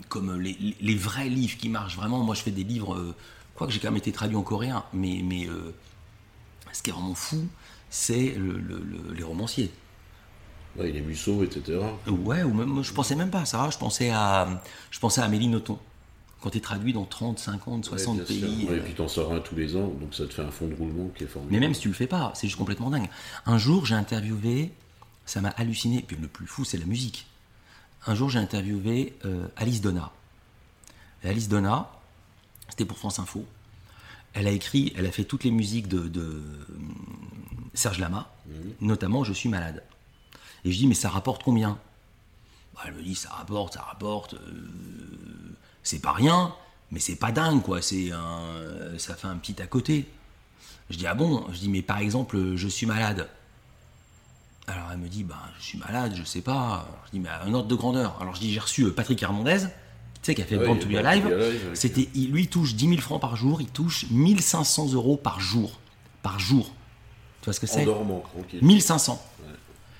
[0.08, 2.18] comme les, vrais livres qui marchent vraiment.
[2.24, 3.14] Moi, je fais des livres, euh,
[3.54, 5.72] quoi que j'ai quand même été traduit en coréen, mais, mais euh,
[6.76, 7.46] ce qui est vraiment fou,
[7.90, 9.72] c'est le- le- le- les romanciers.
[10.76, 11.78] Ouais, les Musso, etc.
[12.06, 13.68] Ouais, ou même, je pensais même pas à ça.
[13.70, 15.78] Je pensais à, je pensais à Amélie Nothomb.
[16.42, 18.66] Quand tu es traduit dans 30, 50, 60 Ouais, pays.
[18.68, 20.50] Ouais, euh, et puis t'en sors un tous les ans, donc ça te fait un
[20.50, 21.54] fond de roulement qui est formidable.
[21.54, 23.08] Mais même si tu le fais pas, c'est juste complètement dingue.
[23.46, 24.70] Un jour, j'ai interviewé,
[25.24, 27.26] ça m'a halluciné, puis le plus fou, c'est la musique.
[28.06, 30.12] Un jour, j'ai interviewé euh, Alice Donna.
[31.24, 31.90] Et Alice Donna,
[32.68, 33.44] c'était pour France Info.
[34.38, 36.94] Elle a écrit, elle a fait toutes les musiques de, de, hum,
[37.72, 38.30] Serge Lama,
[38.82, 39.82] notamment Je suis malade.
[40.64, 41.78] Et je dis, mais ça rapporte combien?
[42.74, 44.34] Bah, Elle me dit, ça rapporte, ça rapporte.
[44.34, 44.38] euh,
[45.82, 46.54] c'est pas rien,
[46.90, 47.80] mais c'est pas dingue, quoi.
[47.80, 50.06] C'est un, ça fait un petit à côté.
[50.90, 51.46] Je dis, ah bon?
[51.52, 53.28] Je dis, mais par exemple, je suis malade.
[54.66, 56.86] Alors elle me dit, bah, je suis malade, je sais pas.
[57.06, 58.20] Je dis, mais à un ordre de grandeur.
[58.20, 59.68] Alors je dis, j'ai reçu euh, Patrick Hernandez,
[60.26, 61.24] sais, qui a fait Born to be Born to Alive.
[61.28, 64.92] be Alive, C'était, il, lui, il touche 10 000 francs par jour, il touche 1500
[64.92, 65.78] euros par jour.
[66.22, 66.66] Par jour.
[67.40, 68.58] Tu vois ce que En c'est dormant, tranquille.
[68.62, 69.22] 1500.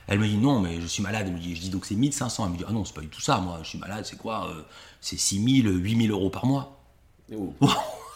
[0.09, 1.24] Elle me dit non, mais je suis malade.
[1.27, 2.45] Elle me dit, je dis donc c'est 1500.
[2.47, 3.39] Elle me dit ah non, c'est pas du tout ça.
[3.39, 4.62] Moi, je suis malade, c'est quoi euh,
[5.01, 6.81] C'est 6000, 8000 euros par mois.
[7.37, 7.53] Oh.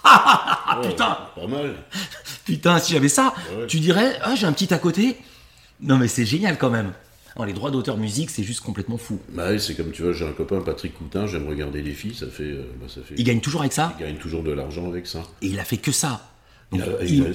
[0.03, 1.75] Ah, putain Pas mal.
[2.45, 3.67] Putain, si j'avais ça, Ouais.
[3.67, 5.17] tu dirais ah j'ai un petit à côté.
[5.81, 6.93] Non mais c'est génial quand même.
[7.39, 9.18] Non, les droits d'auteur musique, c'est juste complètement fou.
[9.31, 12.14] Bah ouais, c'est comme tu vois, j'ai un copain, Patrick Coutin, j'aime regarder les filles,
[12.14, 12.43] ça fait.
[12.45, 13.14] euh, bah, ça fait...
[13.16, 13.95] Il gagne toujours avec ça?
[13.99, 15.22] Il gagne toujours de l'argent avec ça.
[15.43, 16.26] et il a fait que ça.
[16.72, 17.35] Donc, il- il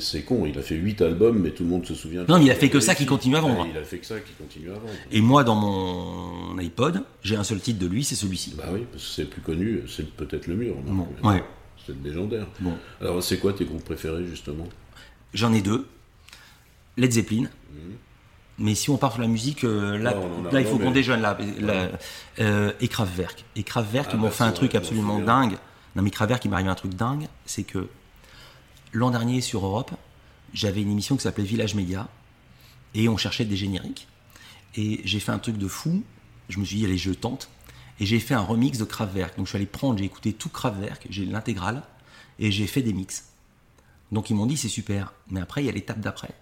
[0.00, 2.24] c'est- con, il a fait 8 albums, mais tout le monde se souvient.
[2.26, 3.66] Non, mais il a fait que ça qui continue à vendre.
[3.70, 4.88] Il a fait que ça qui continue à vendre.
[5.12, 8.54] Et moi, dans mon iPod, j'ai un seul titre de lui, c'est celui-ci.
[8.56, 10.76] Bah oui, parce que c'est le plus connu, c'est peut-être le mur.
[10.86, 11.44] Bon, ouais.
[11.86, 12.46] C'est le légendaire.
[12.60, 12.72] Bon.
[13.02, 14.66] Alors, c'est quoi tes groupes préférés, justement?
[15.34, 15.86] J'en ai deux.
[16.96, 17.48] Led Zeppelin.
[18.60, 20.14] Mais si on part sur la musique, euh, là,
[20.60, 21.22] il faut qu'on mais- déjeune.
[21.22, 21.88] Là, là,
[22.40, 23.46] euh, et Kraftwerk.
[23.56, 25.56] Et Kraftwerk, Ah ils m'ont bah, fait un truc absolument dingue.
[25.96, 27.26] Non, mais Kraftwerk, il m'est arrivé un truc dingue.
[27.46, 27.88] C'est que
[28.92, 29.92] l'an dernier, sur Europe,
[30.52, 32.08] j'avais une émission qui s'appelait Village Média.
[32.94, 34.06] Et on cherchait des génériques.
[34.76, 36.02] Et j'ai fait un truc de fou.
[36.50, 37.48] Je me suis dit, allez, je tente.
[37.98, 39.38] Et j'ai fait un remix de Kraftwerk.
[39.38, 41.82] Donc je suis allé prendre, j'ai écouté tout Kraftwerk, j'ai l'intégrale.
[42.38, 43.24] Et j'ai fait des mix.
[44.12, 45.14] Donc ils m'ont dit, c'est super.
[45.30, 46.34] Mais après, il y a l'étape d'après.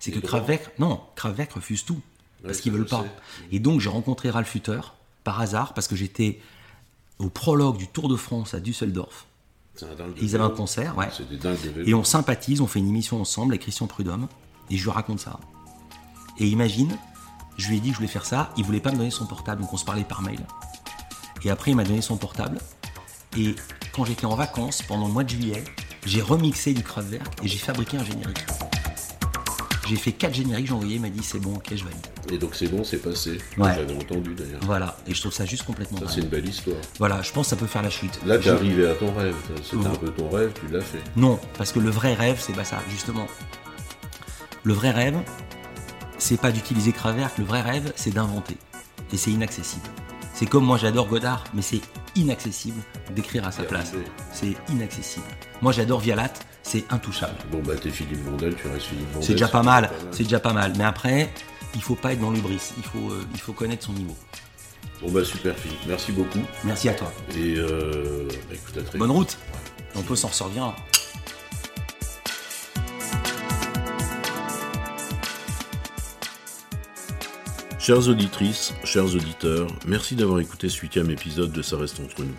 [0.00, 0.18] C'est que.
[0.18, 2.00] Kraftwerk, non, Kraftwerk refuse tout.
[2.42, 3.02] Parce Ouais, qu'ils veulent pas.
[3.02, 3.10] sais.
[3.52, 4.80] Et donc j'ai rencontré Ralph Hutter,
[5.24, 6.40] par hasard, parce que j'étais
[7.18, 9.26] au prologue du Tour de France à Düsseldorf.
[10.20, 11.08] Ils avaient un concert, ouais.
[11.86, 14.26] Et on sympathise, on fait une émission ensemble avec Christian Prudhomme,
[14.70, 15.38] et je lui raconte ça.
[16.38, 16.96] Et imagine,
[17.58, 19.26] je lui ai dit que je voulais faire ça, il voulait pas me donner son
[19.26, 20.40] portable, donc on se parlait par mail.
[21.44, 22.58] Et après, il m'a donné son portable.
[23.36, 23.54] Et
[23.92, 25.62] quand j'étais en vacances, pendant le mois de juillet,
[26.06, 28.38] j'ai remixé du Kraftwerk et j'ai fabriqué un générique.
[29.90, 32.06] J'ai fait quatre génériques, j'ai envoyé, il m'a dit c'est bon, ok, je valide.
[32.30, 33.38] Et donc c'est bon, c'est passé.
[33.58, 33.72] Ouais.
[33.74, 34.60] J'avais entendu d'ailleurs.
[34.62, 36.76] Voilà, et je trouve ça juste complètement Ça, c'est une belle histoire.
[37.00, 38.20] Voilà, je pense que ça peut faire la chute.
[38.24, 39.34] Là, t'es Je- arrivé à ton rêve.
[39.68, 41.00] C'était un peu ton rêve, tu l'as fait.
[41.16, 43.26] Non, parce que le vrai rêve, c'est pas ça, justement.
[44.62, 45.18] Le vrai rêve,
[46.18, 48.58] c'est pas d'utiliser Kraftwerk, le vrai rêve, c'est d'inventer.
[49.12, 49.88] Et c'est inaccessible.
[50.34, 51.80] C'est comme moi, j'adore Godard, mais c'est
[52.16, 52.80] inaccessible
[53.14, 53.92] d'écrire à sa place.
[54.32, 55.26] C'est inaccessible.
[55.62, 56.32] Moi, j'adore Vialat,
[56.62, 57.36] c'est intouchable.
[57.50, 59.22] Bon, bah, t'es Philippe Vondel, tu restes Philippe Vondel.
[59.24, 60.72] C'est déjà pas mal, c'est déjà pas mal.
[60.76, 61.32] Mais après,
[61.74, 64.16] il faut pas être dans l'ubris, il faut, euh, il faut connaître son niveau.
[65.02, 65.80] Bon, bah, super, Philippe.
[65.86, 66.40] Merci beaucoup.
[66.64, 67.12] Merci à toi.
[67.34, 69.38] Et euh, bah, écoute, à très Bonne route.
[69.96, 70.74] On peut s'en ressortir.
[77.90, 82.36] Chères auditrices, chers auditeurs, merci d'avoir écouté ce huitième épisode de Ça reste entre nous.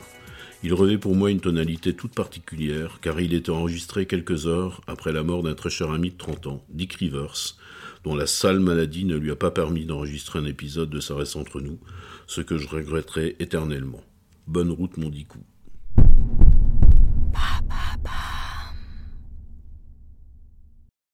[0.63, 5.11] Il revêt pour moi une tonalité toute particulière, car il était enregistré quelques heures après
[5.11, 7.57] la mort d'un très cher ami de 30 ans, Dick Rivers,
[8.05, 11.35] dont la sale maladie ne lui a pas permis d'enregistrer un épisode de Ça reste
[11.35, 11.79] entre nous,
[12.27, 14.05] ce que je regretterai éternellement.
[14.47, 15.39] Bonne route, mon Dicou.